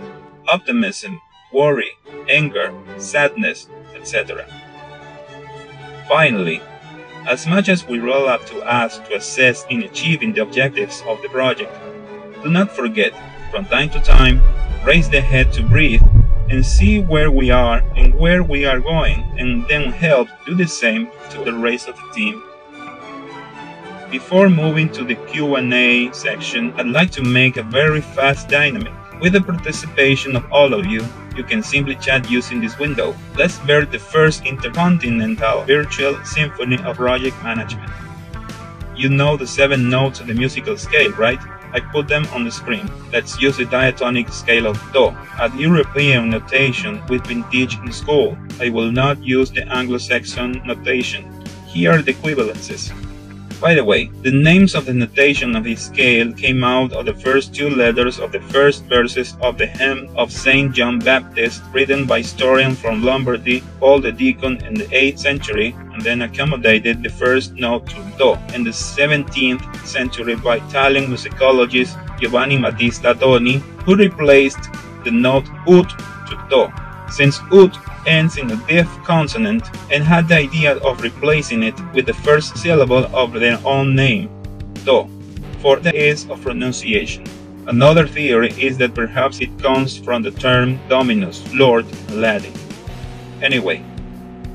optimism, 0.47 1.21
worry, 1.53 1.91
anger, 2.29 2.73
sadness, 2.97 3.67
etc. 3.95 4.45
Finally, 6.07 6.61
as 7.27 7.47
much 7.47 7.67
as 7.67 7.87
we 7.87 7.97
roll 7.97 8.27
up 8.27 8.45
to 8.45 8.59
us 8.59 8.99
to 8.99 9.15
assess 9.15 9.65
in 9.71 9.81
achieving 9.83 10.33
the 10.33 10.41
objectives 10.41 11.01
of 11.07 11.19
the 11.23 11.29
project, 11.29 11.73
do 12.43 12.49
not 12.49 12.71
forget, 12.71 13.11
from 13.49 13.65
time 13.65 13.89
to 13.89 13.99
time, 14.01 14.39
raise 14.85 15.09
the 15.09 15.19
head 15.19 15.51
to 15.51 15.63
breathe 15.63 16.03
and 16.49 16.63
see 16.63 16.99
where 16.99 17.31
we 17.31 17.49
are 17.49 17.79
and 17.95 18.13
where 18.13 18.43
we 18.43 18.65
are 18.65 18.79
going, 18.79 19.23
and 19.39 19.67
then 19.67 19.91
help 19.91 20.27
do 20.45 20.53
the 20.53 20.67
same 20.67 21.09
to 21.31 21.43
the 21.43 21.53
rest 21.53 21.87
of 21.87 21.95
the 21.95 22.13
team. 22.13 22.43
Before 24.11 24.47
moving 24.47 24.89
to 24.91 25.03
the 25.03 25.15
Q&A 25.15 26.11
section, 26.13 26.71
I'd 26.73 26.85
like 26.85 27.09
to 27.11 27.23
make 27.23 27.57
a 27.57 27.63
very 27.63 28.01
fast 28.01 28.47
dynamic. 28.47 28.93
With 29.19 29.33
the 29.33 29.41
participation 29.41 30.35
of 30.35 30.45
all 30.51 30.73
of 30.75 30.85
you, 30.85 31.03
you 31.35 31.43
can 31.43 31.61
simply 31.61 31.95
chat 31.95 32.29
using 32.29 32.61
this 32.61 32.77
window. 32.79 33.15
Let's 33.37 33.59
bear 33.59 33.85
the 33.85 33.99
first 33.99 34.45
intercontinental 34.45 35.63
virtual 35.65 36.23
symphony 36.23 36.77
of 36.83 36.97
project 36.97 37.41
management. 37.43 37.91
You 38.95 39.09
know 39.09 39.35
the 39.35 39.47
seven 39.47 39.89
notes 39.89 40.19
of 40.19 40.27
the 40.27 40.33
musical 40.33 40.77
scale, 40.77 41.11
right? 41.11 41.39
I 41.73 41.81
put 41.81 42.07
them 42.07 42.25
on 42.31 42.45
the 42.45 42.51
screen. 42.51 42.89
Let's 43.11 43.41
use 43.41 43.57
the 43.57 43.65
diatonic 43.65 44.29
scale 44.29 44.65
of 44.67 44.81
Do, 44.93 45.07
a 45.39 45.51
European 45.57 46.29
notation 46.29 47.01
we've 47.09 47.23
been 47.25 47.43
teaching 47.51 47.85
in 47.85 47.91
school. 47.91 48.37
I 48.61 48.69
will 48.69 48.91
not 48.91 49.21
use 49.21 49.51
the 49.51 49.67
Anglo-Saxon 49.67 50.61
notation. 50.65 51.25
Here 51.67 51.91
are 51.91 52.01
the 52.01 52.13
equivalences. 52.13 52.93
By 53.61 53.73
the 53.73 53.83
way, 53.83 54.11
the 54.21 54.31
names 54.31 54.75
of 54.75 54.85
the 54.85 54.93
notation 54.93 55.55
of 55.55 55.63
this 55.63 55.85
scale 55.85 56.33
came 56.33 56.63
out 56.63 56.91
of 56.91 57.05
the 57.05 57.13
first 57.13 57.55
two 57.55 57.69
letters 57.69 58.19
of 58.19 58.31
the 58.31 58.41
first 58.41 58.83
verses 58.83 59.35
of 59.41 59.57
the 59.57 59.65
hymn 59.65 60.09
of 60.15 60.31
St. 60.31 60.73
John 60.73 60.99
Baptist, 60.99 61.63
written 61.71 62.05
by 62.05 62.19
historian 62.19 62.75
from 62.75 63.01
Lombardy, 63.01 63.63
Paul 63.79 64.01
the 64.01 64.11
Deacon 64.11 64.57
in 64.65 64.73
the 64.73 64.85
8th 64.85 65.19
century, 65.19 65.75
and 65.93 66.01
then 66.01 66.23
accommodated 66.23 67.01
the 67.01 67.09
first 67.09 67.53
note 67.53 67.87
to 67.87 68.01
Do 68.17 68.35
in 68.53 68.63
the 68.63 68.71
17th 68.71 69.63
century 69.85 70.35
by 70.35 70.57
Italian 70.57 71.09
musicologist 71.09 71.95
Giovanni 72.19 72.57
Battista 72.57 73.13
Doni, 73.13 73.63
who 73.85 73.95
replaced 73.95 74.59
the 75.05 75.11
note 75.11 75.47
Ut 75.67 75.89
to 76.27 76.35
Do. 76.49 76.67
Since 77.09 77.39
Ut 77.51 77.73
ends 78.05 78.37
in 78.37 78.51
a 78.51 78.55
deaf 78.67 78.87
consonant 79.03 79.63
and 79.91 80.03
had 80.03 80.27
the 80.27 80.35
idea 80.35 80.77
of 80.77 81.01
replacing 81.01 81.63
it 81.63 81.75
with 81.93 82.05
the 82.05 82.13
first 82.13 82.57
syllable 82.57 83.05
of 83.15 83.33
their 83.33 83.59
own 83.65 83.95
name, 83.95 84.29
do, 84.83 85.07
for 85.61 85.77
the 85.77 85.93
ease 85.95 86.29
of 86.29 86.41
pronunciation. 86.41 87.23
Another 87.67 88.07
theory 88.07 88.51
is 88.61 88.77
that 88.77 88.93
perhaps 88.93 89.41
it 89.41 89.57
comes 89.59 89.97
from 89.97 90.21
the 90.21 90.31
term 90.31 90.79
dominus, 90.87 91.43
Lord, 91.53 91.85
Latin. 92.11 92.53
Anyway, 93.41 93.83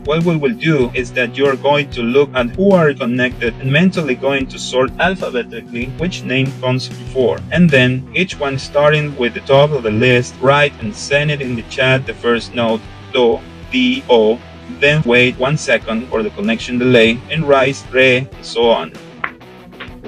what 0.04 0.24
we 0.24 0.36
will 0.36 0.54
do 0.54 0.90
is 0.94 1.12
that 1.12 1.36
you're 1.36 1.56
going 1.56 1.90
to 1.90 2.02
look 2.02 2.30
at 2.34 2.50
who 2.56 2.72
are 2.72 2.94
connected 2.94 3.52
and 3.60 3.70
mentally 3.70 4.14
going 4.14 4.46
to 4.46 4.58
sort 4.58 4.90
alphabetically 4.98 5.86
which 5.98 6.22
name 6.22 6.50
comes 6.60 6.88
before. 6.88 7.38
And 7.52 7.68
then 7.68 8.10
each 8.14 8.38
one 8.38 8.58
starting 8.58 9.14
with 9.16 9.34
the 9.34 9.40
top 9.40 9.70
of 9.70 9.82
the 9.82 9.90
list, 9.90 10.34
write 10.40 10.72
and 10.80 10.96
send 10.96 11.30
it 11.30 11.42
in 11.42 11.54
the 11.54 11.62
chat 11.64 12.06
the 12.06 12.14
first 12.14 12.54
note 12.54 12.80
do, 13.12 13.40
di, 13.70 14.02
o, 14.08 14.38
then 14.78 15.02
wait 15.02 15.38
one 15.38 15.56
second 15.56 16.08
for 16.08 16.22
the 16.22 16.30
connection 16.30 16.78
delay 16.78 17.18
and 17.30 17.48
rise, 17.48 17.84
re, 17.92 18.28
and 18.30 18.44
so 18.44 18.70
on. 18.70 18.92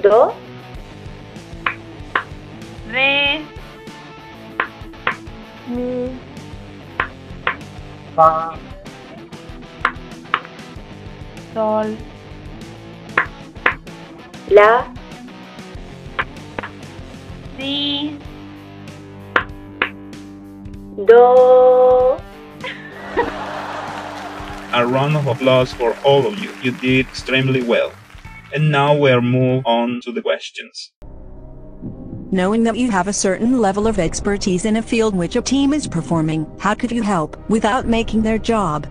Do. 0.01 0.33
Re. 2.87 3.45
Mi. 5.67 6.17
Fa. 8.15 8.59
Sol. 11.53 11.97
La. 14.49 14.93
Si. 17.57 18.19
Do. 21.05 22.32
A 24.73 24.87
round 24.87 25.15
of 25.15 25.27
applause 25.27 25.71
for 25.71 25.95
all 26.03 26.25
of 26.25 26.39
you. 26.39 26.51
You 26.63 26.71
did 26.71 27.05
extremely 27.05 27.61
well. 27.61 27.91
And 28.55 28.71
now 28.71 28.95
we'll 28.95 29.21
move 29.21 29.61
on 29.67 30.01
to 30.03 30.11
the 30.11 30.23
questions. 30.23 30.91
Knowing 32.31 32.63
that 32.63 32.75
you 32.75 32.89
have 32.89 33.07
a 33.07 33.13
certain 33.13 33.61
level 33.61 33.85
of 33.85 33.99
expertise 33.99 34.65
in 34.65 34.77
a 34.77 34.81
field 34.81 35.13
which 35.15 35.35
a 35.35 35.43
team 35.43 35.73
is 35.73 35.87
performing, 35.87 36.47
how 36.59 36.73
could 36.73 36.91
you 36.91 37.03
help 37.03 37.37
without 37.51 37.85
making 37.85 38.23
their 38.23 38.39
job? 38.39 38.87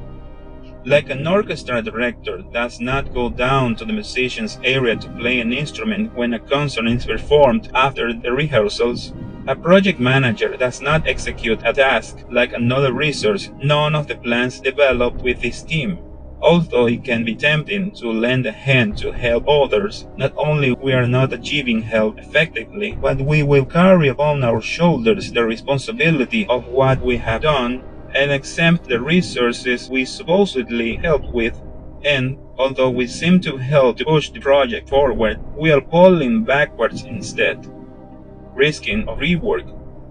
Like 0.85 1.11
an 1.11 1.27
orchestra 1.27 1.83
director 1.83 2.45
does 2.53 2.79
not 2.79 3.13
go 3.13 3.29
down 3.29 3.75
to 3.75 3.85
the 3.85 3.93
musician's 3.93 4.61
area 4.63 4.95
to 4.95 5.09
play 5.19 5.41
an 5.41 5.53
instrument 5.53 6.15
when 6.15 6.35
a 6.35 6.39
concert 6.39 6.87
is 6.87 7.07
performed 7.07 7.73
after 7.75 8.13
the 8.13 8.31
rehearsals, 8.31 9.13
a 9.49 9.57
project 9.57 9.99
manager 9.99 10.57
does 10.57 10.81
not 10.81 11.07
execute 11.09 11.61
a 11.65 11.73
task 11.73 12.25
like 12.31 12.53
another 12.53 12.93
resource 12.93 13.51
none 13.63 13.95
of 13.95 14.07
the 14.07 14.15
plans 14.15 14.61
developed 14.61 15.21
with 15.23 15.43
his 15.43 15.63
team. 15.63 15.99
Although 16.41 16.87
it 16.87 17.05
can 17.05 17.25
be 17.25 17.35
tempting 17.35 17.91
to 17.93 18.11
lend 18.13 18.47
a 18.47 18.53
hand 18.53 18.97
to 18.99 19.11
help 19.13 19.49
others, 19.49 20.07
not 20.17 20.33
only 20.37 20.73
we 20.73 20.93
are 20.93 21.09
not 21.09 21.33
achieving 21.33 21.83
help 21.83 22.19
effectively, 22.19 22.97
but 23.01 23.21
we 23.21 23.43
will 23.43 23.65
carry 23.65 24.09
upon 24.09 24.45
our 24.45 24.61
shoulders 24.61 25.33
the 25.33 25.45
responsibility 25.45 26.47
of 26.49 26.67
what 26.69 27.01
we 27.01 27.17
have 27.17 27.43
done 27.43 27.83
and 28.15 28.31
exempt 28.31 28.89
the 28.89 29.01
resources 29.01 29.91
we 29.91 30.05
supposedly 30.05 30.97
help 30.97 31.25
with 31.33 31.61
and 32.05 32.37
although 32.59 32.91
we 32.91 33.07
seem 33.07 33.41
to 33.41 33.57
help 33.57 33.97
to 33.97 34.05
push 34.05 34.31
the 34.31 34.41
project 34.41 34.89
forward, 34.89 35.39
we 35.57 35.71
are 35.71 35.81
pulling 35.81 36.45
backwards 36.45 37.05
instead 37.05 37.65
risking 38.55 39.09
of 39.09 39.19
rework 39.19 39.67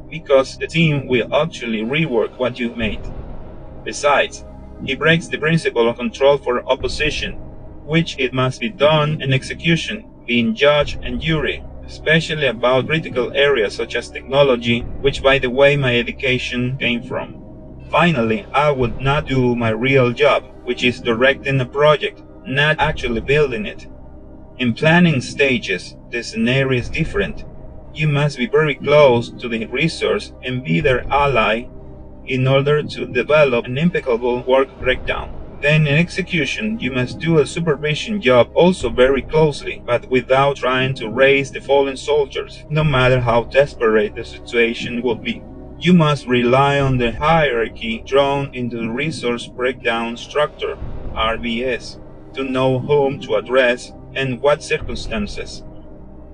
because 0.10 0.58
the 0.58 0.68
team 0.68 1.08
will 1.08 1.34
actually 1.34 1.82
rework 1.82 2.38
what 2.38 2.60
you 2.60 2.76
made. 2.76 3.02
Besides, 3.84 4.46
he 4.86 4.96
breaks 4.96 5.28
the 5.28 5.38
principle 5.38 5.88
of 5.88 5.98
control 5.98 6.38
for 6.38 6.64
opposition, 6.70 7.34
which 7.86 8.18
it 8.20 8.34
must 8.34 8.60
be 8.60 8.70
done 8.70 9.22
in 9.22 9.34
execution, 9.34 10.06
being 10.26 10.56
judge 10.56 10.98
and 11.04 11.22
jury, 11.22 11.64
especially 11.86 12.48
about 12.48 12.88
critical 12.88 13.32
areas 13.34 13.76
such 13.76 13.96
as 13.96 14.10
technology, 14.10 14.82
which 15.02 15.24
by 15.24 15.38
the 15.40 15.50
way 15.50 15.76
my 15.76 15.98
education 15.98 16.78
came 16.78 17.02
from. 17.04 17.38
Finally, 17.90 18.46
I 18.54 18.72
would 18.72 19.00
not 19.00 19.28
do 19.28 19.56
my 19.56 19.70
real 19.70 20.12
job, 20.12 20.44
which 20.64 20.84
is 20.84 21.02
directing 21.02 21.60
a 21.60 21.66
project, 21.66 22.22
not 22.46 22.80
actually 22.80 23.22
building 23.22 23.66
it. 23.66 23.88
In 24.58 24.74
planning 24.74 25.22
stages, 25.22 25.96
the 26.12 26.24
scenario 26.24 26.80
is 26.80 26.90
different 26.90 27.46
you 27.94 28.08
must 28.08 28.38
be 28.38 28.48
very 28.48 28.76
close 28.76 29.30
to 29.30 29.48
the 29.50 29.66
resource 29.68 30.34
and 30.44 30.64
be 30.64 30.80
their 30.82 31.06
ally 31.12 31.66
in 32.26 32.48
order 32.48 32.84
to 32.84 33.06
develop 33.06 33.66
an 33.66 33.78
impeccable 33.78 34.44
work 34.44 34.70
breakdown. 34.80 35.32
Then 35.62 35.86
in 35.88 35.96
execution, 35.96 36.80
you 36.80 36.92
must 36.92 37.20
do 37.20 37.40
a 37.40 37.46
supervision 37.46 38.22
job 38.22 38.50
also 38.56 38.90
very 38.90 39.22
closely, 39.22 39.82
but 39.86 40.10
without 40.10 40.58
trying 40.58 40.96
to 40.96 41.10
raise 41.10 41.52
the 41.52 41.62
fallen 41.62 41.98
soldiers, 41.98 42.64
no 42.70 42.84
matter 42.84 43.20
how 43.20 43.44
desperate 43.44 44.16
the 44.16 44.26
situation 44.26 45.02
will 45.02 45.16
be. 45.16 45.44
You 45.80 45.94
must 45.94 46.28
rely 46.28 46.80
on 46.80 46.98
the 46.98 47.12
hierarchy 47.12 48.04
drawn 48.06 48.54
into 48.54 48.78
the 48.78 48.90
resource 48.90 49.48
breakdown 49.48 50.18
structure, 50.18 50.78
RBS, 51.16 52.00
to 52.34 52.44
know 52.44 52.80
whom 52.80 53.20
to 53.22 53.36
address 53.36 53.92
and 54.16 54.42
what 54.42 54.64
circumstances. 54.64 55.64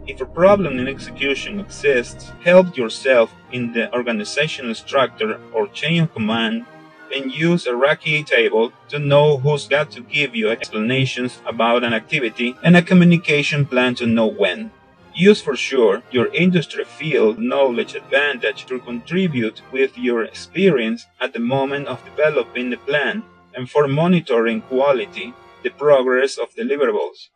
If 0.07 0.21
a 0.21 0.25
problem 0.25 0.79
in 0.79 0.87
execution 0.87 1.59
exists, 1.59 2.31
help 2.41 2.77
yourself 2.77 3.29
in 3.51 3.73
the 3.73 3.93
organizational 3.93 4.73
structure 4.73 5.37
or 5.53 5.67
chain 5.67 6.03
of 6.03 6.13
command 6.13 6.65
and 7.13 7.33
use 7.33 7.67
a 7.67 7.71
RACI 7.71 8.25
table 8.25 8.71
to 8.87 8.99
know 8.99 9.37
who's 9.37 9.67
got 9.67 9.91
to 9.91 10.01
give 10.01 10.33
you 10.33 10.49
explanations 10.49 11.41
about 11.45 11.83
an 11.83 11.93
activity 11.93 12.55
and 12.63 12.77
a 12.77 12.81
communication 12.81 13.65
plan 13.65 13.95
to 13.95 14.07
know 14.07 14.27
when. 14.27 14.71
Use 15.13 15.41
for 15.41 15.57
sure 15.57 16.01
your 16.09 16.33
industry 16.33 16.85
field 16.85 17.37
knowledge 17.37 17.93
advantage 17.93 18.65
to 18.67 18.79
contribute 18.79 19.61
with 19.73 19.97
your 19.97 20.23
experience 20.23 21.05
at 21.19 21.33
the 21.33 21.39
moment 21.39 21.87
of 21.87 22.05
developing 22.05 22.69
the 22.69 22.77
plan 22.77 23.23
and 23.53 23.69
for 23.69 23.89
monitoring 23.89 24.61
quality, 24.61 25.33
the 25.63 25.69
progress 25.69 26.37
of 26.37 26.55
deliverables. 26.55 27.27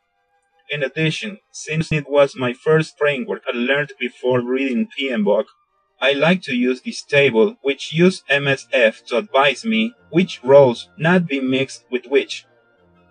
In 0.71 0.83
addition, 0.83 1.39
since 1.51 1.91
it 1.91 2.09
was 2.09 2.37
my 2.37 2.53
first 2.53 2.97
framework 2.97 3.43
I 3.45 3.51
learned 3.51 3.91
before 3.99 4.39
reading 4.39 4.87
PMBOK, 4.87 5.43
I 5.99 6.13
like 6.13 6.41
to 6.43 6.55
use 6.55 6.81
this 6.81 7.03
table 7.03 7.57
which 7.61 7.91
use 7.91 8.23
MSF 8.29 9.03
to 9.07 9.17
advise 9.17 9.65
me 9.65 9.93
which 10.11 10.41
roles 10.45 10.87
not 10.97 11.27
be 11.27 11.41
mixed 11.41 11.83
with 11.91 12.05
which. 12.05 12.45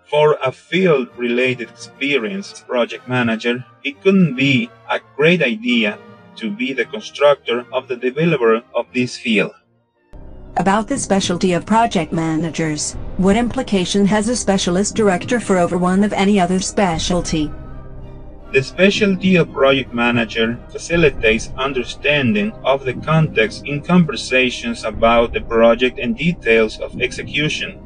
For 0.09 0.39
a 0.43 0.51
field 0.51 1.09
related 1.15 1.69
experienced 1.69 2.67
project 2.67 3.07
manager, 3.07 3.63
it 3.83 4.01
couldn't 4.01 4.33
be 4.35 4.71
a 4.89 4.99
great 5.15 5.43
idea 5.43 5.99
to 6.37 6.49
be 6.49 6.73
the 6.73 6.85
constructor 6.85 7.67
of 7.71 7.87
the 7.87 7.95
developer 7.95 8.63
of 8.73 8.87
this 8.91 9.17
field. 9.19 9.53
About 10.61 10.87
the 10.87 10.99
specialty 10.99 11.53
of 11.53 11.65
project 11.65 12.13
managers, 12.13 12.93
what 13.17 13.35
implication 13.35 14.05
has 14.05 14.29
a 14.29 14.35
specialist 14.35 14.93
director 14.93 15.39
for 15.39 15.57
over 15.57 15.75
one 15.75 16.03
of 16.03 16.13
any 16.13 16.39
other 16.39 16.59
specialty? 16.59 17.51
The 18.51 18.61
specialty 18.61 19.37
of 19.37 19.51
project 19.51 19.91
manager 19.91 20.59
facilitates 20.69 21.49
understanding 21.57 22.51
of 22.63 22.85
the 22.85 22.93
context 22.93 23.65
in 23.65 23.81
conversations 23.81 24.83
about 24.83 25.33
the 25.33 25.41
project 25.41 25.97
and 25.97 26.15
details 26.15 26.79
of 26.79 27.01
execution, 27.01 27.79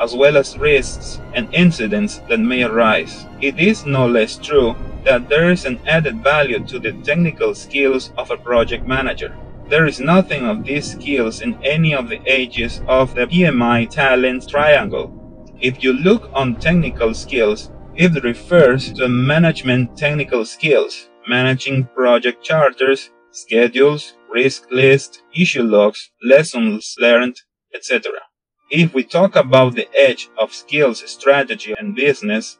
as 0.00 0.16
well 0.16 0.38
as 0.38 0.56
risks 0.56 1.20
and 1.34 1.54
incidents 1.54 2.22
that 2.30 2.40
may 2.40 2.62
arise. 2.62 3.26
It 3.42 3.58
is 3.58 3.84
no 3.84 4.08
less 4.08 4.38
true 4.38 4.74
that 5.04 5.28
there 5.28 5.50
is 5.50 5.66
an 5.66 5.78
added 5.86 6.24
value 6.24 6.64
to 6.68 6.78
the 6.78 6.92
technical 7.04 7.54
skills 7.54 8.12
of 8.16 8.30
a 8.30 8.38
project 8.38 8.86
manager. 8.86 9.36
There 9.66 9.86
is 9.86 9.98
nothing 9.98 10.44
of 10.44 10.62
these 10.62 10.92
skills 10.92 11.40
in 11.40 11.58
any 11.64 11.94
of 11.94 12.10
the 12.10 12.20
ages 12.26 12.82
of 12.86 13.14
the 13.14 13.26
PMI 13.26 13.88
talent 13.88 14.46
triangle. 14.46 15.08
If 15.58 15.82
you 15.82 15.94
look 15.94 16.28
on 16.34 16.56
technical 16.56 17.14
skills, 17.14 17.70
it 17.94 18.22
refers 18.22 18.92
to 18.92 19.08
management 19.08 19.96
technical 19.96 20.44
skills, 20.44 21.08
managing 21.26 21.88
project 21.94 22.44
charters, 22.44 23.10
schedules, 23.30 24.12
risk 24.30 24.66
lists, 24.70 25.22
issue 25.34 25.62
logs, 25.62 26.10
lessons 26.22 26.94
learned, 26.98 27.40
etc. 27.74 28.12
If 28.70 28.92
we 28.92 29.02
talk 29.02 29.34
about 29.34 29.76
the 29.76 29.88
edge 29.96 30.28
of 30.38 30.52
skills, 30.52 31.02
strategy, 31.10 31.74
and 31.78 31.96
business, 31.96 32.58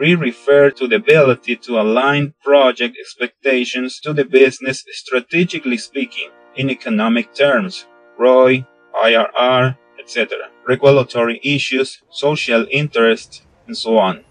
we 0.00 0.16
refer 0.16 0.70
to 0.72 0.88
the 0.88 0.96
ability 0.96 1.56
to 1.56 1.80
align 1.80 2.34
project 2.42 2.96
expectations 2.98 4.00
to 4.00 4.12
the 4.12 4.24
business 4.24 4.84
strategically 4.90 5.76
speaking 5.76 6.30
in 6.56 6.70
economic 6.70 7.34
terms, 7.34 7.86
ROI, 8.18 8.66
IRR, 8.94 9.76
etc., 9.98 10.50
regulatory 10.66 11.40
issues, 11.42 12.02
social 12.10 12.66
interests, 12.70 13.42
and 13.66 13.76
so 13.76 13.98
on. 13.98 14.24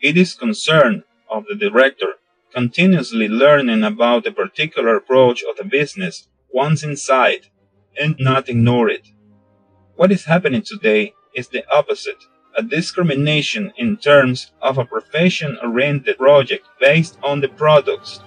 It 0.00 0.16
is 0.16 0.34
concern 0.34 1.04
of 1.30 1.44
the 1.46 1.54
director 1.54 2.14
continuously 2.52 3.28
learning 3.28 3.84
about 3.84 4.24
the 4.24 4.32
particular 4.32 4.96
approach 4.96 5.42
of 5.48 5.56
the 5.56 5.64
business 5.64 6.28
once 6.52 6.82
inside 6.82 7.46
and 8.00 8.16
not 8.18 8.48
ignore 8.48 8.88
it. 8.88 9.08
What 9.96 10.10
is 10.10 10.24
happening 10.24 10.62
today 10.62 11.14
is 11.34 11.48
the 11.48 11.64
opposite 11.72 12.24
a 12.56 12.62
discrimination 12.62 13.72
in 13.76 13.96
terms 13.96 14.52
of 14.60 14.78
a 14.78 14.84
profession 14.84 15.56
oriented 15.62 16.18
project 16.18 16.66
based 16.80 17.16
on 17.22 17.40
the 17.40 17.48
products. 17.48 18.20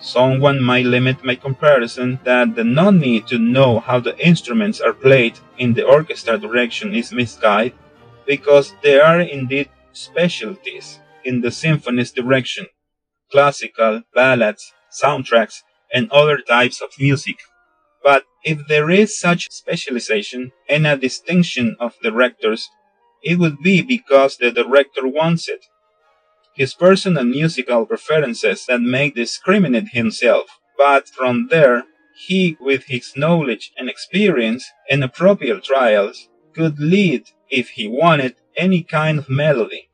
Someone 0.00 0.62
might 0.62 0.84
limit 0.84 1.24
my 1.24 1.36
comparison 1.36 2.18
that 2.24 2.54
the 2.54 2.64
no 2.64 2.90
need 2.90 3.26
to 3.28 3.38
know 3.38 3.80
how 3.80 4.00
the 4.00 4.18
instruments 4.18 4.80
are 4.80 4.92
played 4.92 5.38
in 5.58 5.74
the 5.74 5.84
orchestra 5.86 6.38
direction 6.38 6.94
is 6.94 7.12
misguided 7.12 7.74
because 8.26 8.74
there 8.82 9.04
are 9.04 9.20
indeed 9.20 9.70
specialties 9.92 11.00
in 11.24 11.40
the 11.40 11.50
symphony's 11.50 12.12
direction 12.12 12.66
classical, 13.30 14.02
ballads, 14.14 14.72
soundtracks, 14.90 15.62
and 15.92 16.10
other 16.10 16.38
types 16.38 16.80
of 16.80 16.90
music. 16.98 17.38
But 18.02 18.24
if 18.44 18.66
there 18.68 18.90
is 18.90 19.18
such 19.18 19.50
specialization 19.50 20.52
and 20.68 20.86
a 20.86 20.96
distinction 20.96 21.76
of 21.80 21.98
directors, 22.02 22.68
it 23.22 23.38
would 23.38 23.60
be 23.62 23.82
because 23.82 24.36
the 24.36 24.50
director 24.50 25.06
wants 25.06 25.48
it. 25.48 25.66
His 26.54 26.74
personal 26.74 27.24
musical 27.24 27.86
preferences 27.86 28.66
that 28.66 28.80
may 28.82 29.10
discriminate 29.10 29.88
himself, 29.92 30.58
but 30.76 31.08
from 31.08 31.48
there, 31.48 31.84
he, 32.14 32.56
with 32.60 32.84
his 32.84 33.16
knowledge 33.16 33.72
and 33.78 33.88
experience 33.88 34.70
and 34.90 35.02
appropriate 35.02 35.64
trials, 35.64 36.28
could 36.54 36.78
lead, 36.78 37.30
if 37.48 37.70
he 37.70 37.86
wanted, 37.86 38.34
any 38.56 38.82
kind 38.82 39.18
of 39.18 39.28
melody. 39.30 39.88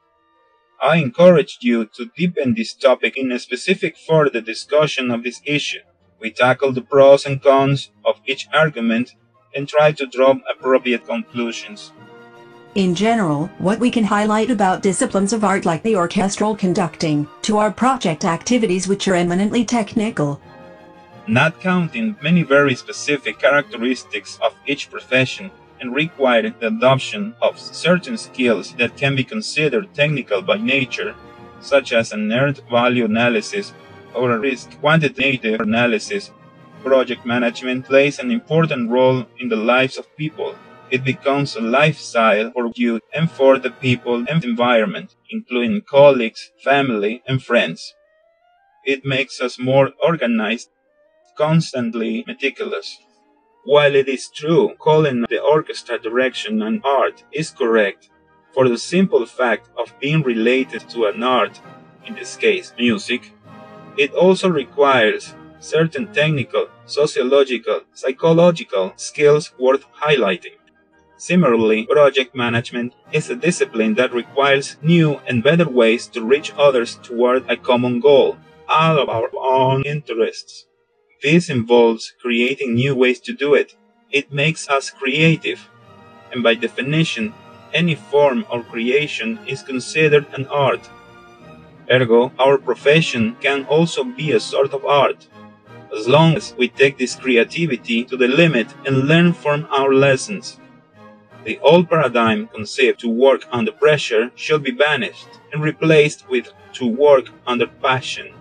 I 0.83 0.97
encourage 0.97 1.59
you 1.61 1.87
to 1.95 2.11
deepen 2.17 2.55
this 2.55 2.75
topic 2.75 3.17
in 3.17 3.33
a 3.33 3.39
specific 3.39 3.97
further 3.97 4.41
discussion 4.41 5.11
of 5.11 5.23
this 5.23 5.41
issue. 5.45 5.81
We 6.21 6.31
tackle 6.31 6.73
the 6.73 6.83
pros 6.83 7.27
and 7.27 7.43
cons 7.43 7.91
of 8.05 8.21
each 8.27 8.49
argument 8.53 9.13
and 9.55 9.69
try 9.69 9.93
to 9.93 10.07
draw 10.07 10.35
appropriate 10.51 11.07
conclusions. 11.07 11.93
In 12.77 12.95
general, 12.95 13.47
what 13.57 13.81
we 13.81 13.91
can 13.91 14.05
highlight 14.05 14.51
about 14.51 14.83
disciplines 14.83 15.33
of 15.33 15.45
art 15.45 15.65
like 15.65 15.83
the 15.83 15.97
orchestral 15.97 16.55
conducting, 16.55 17.27
to 17.41 17.57
our 17.57 17.71
project 17.71 18.23
activities 18.27 18.87
which 18.87 19.09
are 19.09 19.15
eminently 19.15 19.65
technical. 19.65 20.39
Not 21.27 21.59
counting 21.59 22.17
many 22.21 22.43
very 22.43 22.75
specific 22.75 23.39
characteristics 23.39 24.39
of 24.43 24.55
each 24.67 24.91
profession, 24.91 25.51
and 25.81 25.95
require 25.95 26.51
the 26.51 26.67
adoption 26.67 27.35
of 27.41 27.59
certain 27.59 28.19
skills 28.19 28.75
that 28.75 28.95
can 28.99 29.17
be 29.17 29.25
considered 29.25 29.95
technical 29.95 30.43
by 30.43 30.59
nature, 30.59 31.15
such 31.63 31.95
as 31.95 32.13
an 32.13 32.31
earned 32.31 32.61
value 32.71 33.07
analysis 33.07 33.73
or 34.15 34.33
a 34.33 34.39
risk 34.39 34.79
quantitative 34.81 35.61
analysis. 35.63 36.31
Project 36.85 37.25
management 37.25 37.87
plays 37.87 38.19
an 38.19 38.31
important 38.31 38.91
role 38.91 39.25
in 39.39 39.49
the 39.49 39.57
lives 39.57 39.97
of 39.97 40.15
people. 40.19 40.55
It 40.91 41.05
becomes 41.05 41.57
a 41.57 41.61
lifestyle 41.61 42.51
for 42.53 42.71
you 42.75 43.01
and 43.15 43.31
for 43.31 43.59
the 43.59 43.71
people 43.71 44.25
and 44.29 44.45
environment, 44.45 45.15
including 45.31 45.83
colleagues, 45.83 46.51
family, 46.65 47.23
and 47.27 47.43
friends. 47.43 47.95
It 48.85 49.05
makes 49.05 49.41
us 49.41 49.59
more 49.59 49.93
organized, 50.03 50.71
constantly 51.37 52.25
meticulous. 52.27 52.99
While 53.65 53.95
it 53.97 54.09
is 54.09 54.31
true 54.31 54.75
calling 54.79 55.27
the 55.29 55.41
orchestra 55.43 55.99
direction 55.99 56.63
an 56.63 56.83
art 56.85 57.25
is 57.33 57.51
correct, 57.51 58.11
for 58.55 58.69
the 58.69 58.79
simple 58.79 59.27
fact 59.27 59.69
of 59.79 59.95
being 60.01 60.23
related 60.23 60.89
to 60.91 61.07
an 61.07 61.23
art, 61.23 61.61
in 62.07 62.15
this 62.15 62.37
case 62.37 62.73
music, 62.79 63.33
it 63.99 64.13
also 64.15 64.49
requires 64.49 65.35
certain 65.61 66.13
technical, 66.13 66.69
sociological, 66.87 67.83
psychological 67.95 68.93
skills 68.97 69.53
worth 69.59 69.85
highlighting. 70.03 70.57
Similarly, 71.19 71.87
project 71.87 72.35
management 72.35 72.93
is 73.11 73.31
a 73.31 73.37
discipline 73.37 73.95
that 73.95 74.13
requires 74.13 74.77
new 74.83 75.21
and 75.27 75.43
better 75.43 75.69
ways 75.69 76.07
to 76.09 76.23
reach 76.25 76.53
others 76.59 76.97
toward 77.03 77.49
a 77.49 77.57
common 77.57 78.01
goal, 78.01 78.37
out 78.69 78.99
of 78.99 79.09
our 79.09 79.31
own 79.35 79.83
interests. 79.85 80.67
This 81.23 81.49
involves 81.49 82.13
creating 82.21 82.75
new 82.75 82.95
ways 82.95 83.21
to 83.21 83.33
do 83.33 83.55
it. 83.55 83.75
It 84.11 84.31
makes 84.31 84.69
us 84.69 84.91
creative, 84.91 85.69
and 86.33 86.43
by 86.43 86.55
definition, 86.55 87.33
any 87.73 87.95
form 87.95 88.45
of 88.51 88.69
creation 88.69 89.39
is 89.47 89.63
considered 89.63 90.27
an 90.35 90.47
art. 90.49 90.91
Ergo, 91.91 92.33
our 92.39 92.59
profession 92.59 93.37
can 93.41 93.65
also 93.65 94.05
be 94.05 94.33
a 94.33 94.41
sort 94.41 94.75
of 94.75 94.85
art, 94.85 95.29
as 95.97 96.07
long 96.07 96.37
as 96.37 96.55
we 96.59 96.69
take 96.69 96.99
this 96.99 97.17
creativity 97.17 98.05
to 98.05 98.17
the 98.19 98.29
limit 98.29 98.69
and 98.85 99.09
learn 99.09 99.33
from 99.33 99.67
our 99.71 99.95
lessons. 99.95 100.61
The 101.47 101.61
old 101.61 101.89
paradigm 101.89 102.49
conceived 102.49 102.99
to 103.01 103.09
work 103.09 103.47
under 103.53 103.71
pressure 103.71 104.33
should 104.35 104.65
be 104.65 104.73
banished 104.73 105.29
and 105.53 105.63
replaced 105.63 106.29
with 106.29 106.49
to 106.73 106.85
work 106.89 107.27
under 107.47 107.69
passion. 107.69 108.35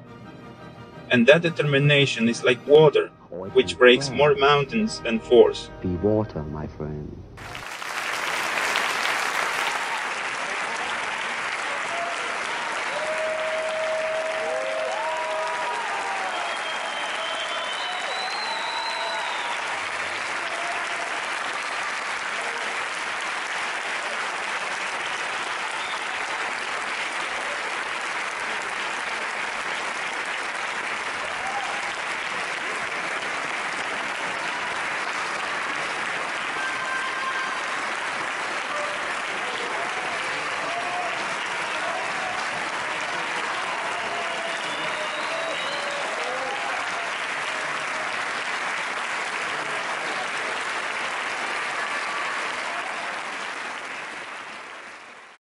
And 1.11 1.27
that 1.27 1.43
determination 1.43 2.27
is 2.27 2.43
like 2.43 2.65
water, 2.65 3.09
which 3.53 3.77
breaks 3.77 4.09
more 4.09 4.33
mountains 4.33 5.01
than 5.01 5.19
force. 5.19 5.69
Be 5.83 5.89
water, 5.89 6.41
my 6.41 6.65
friend. 6.65 7.24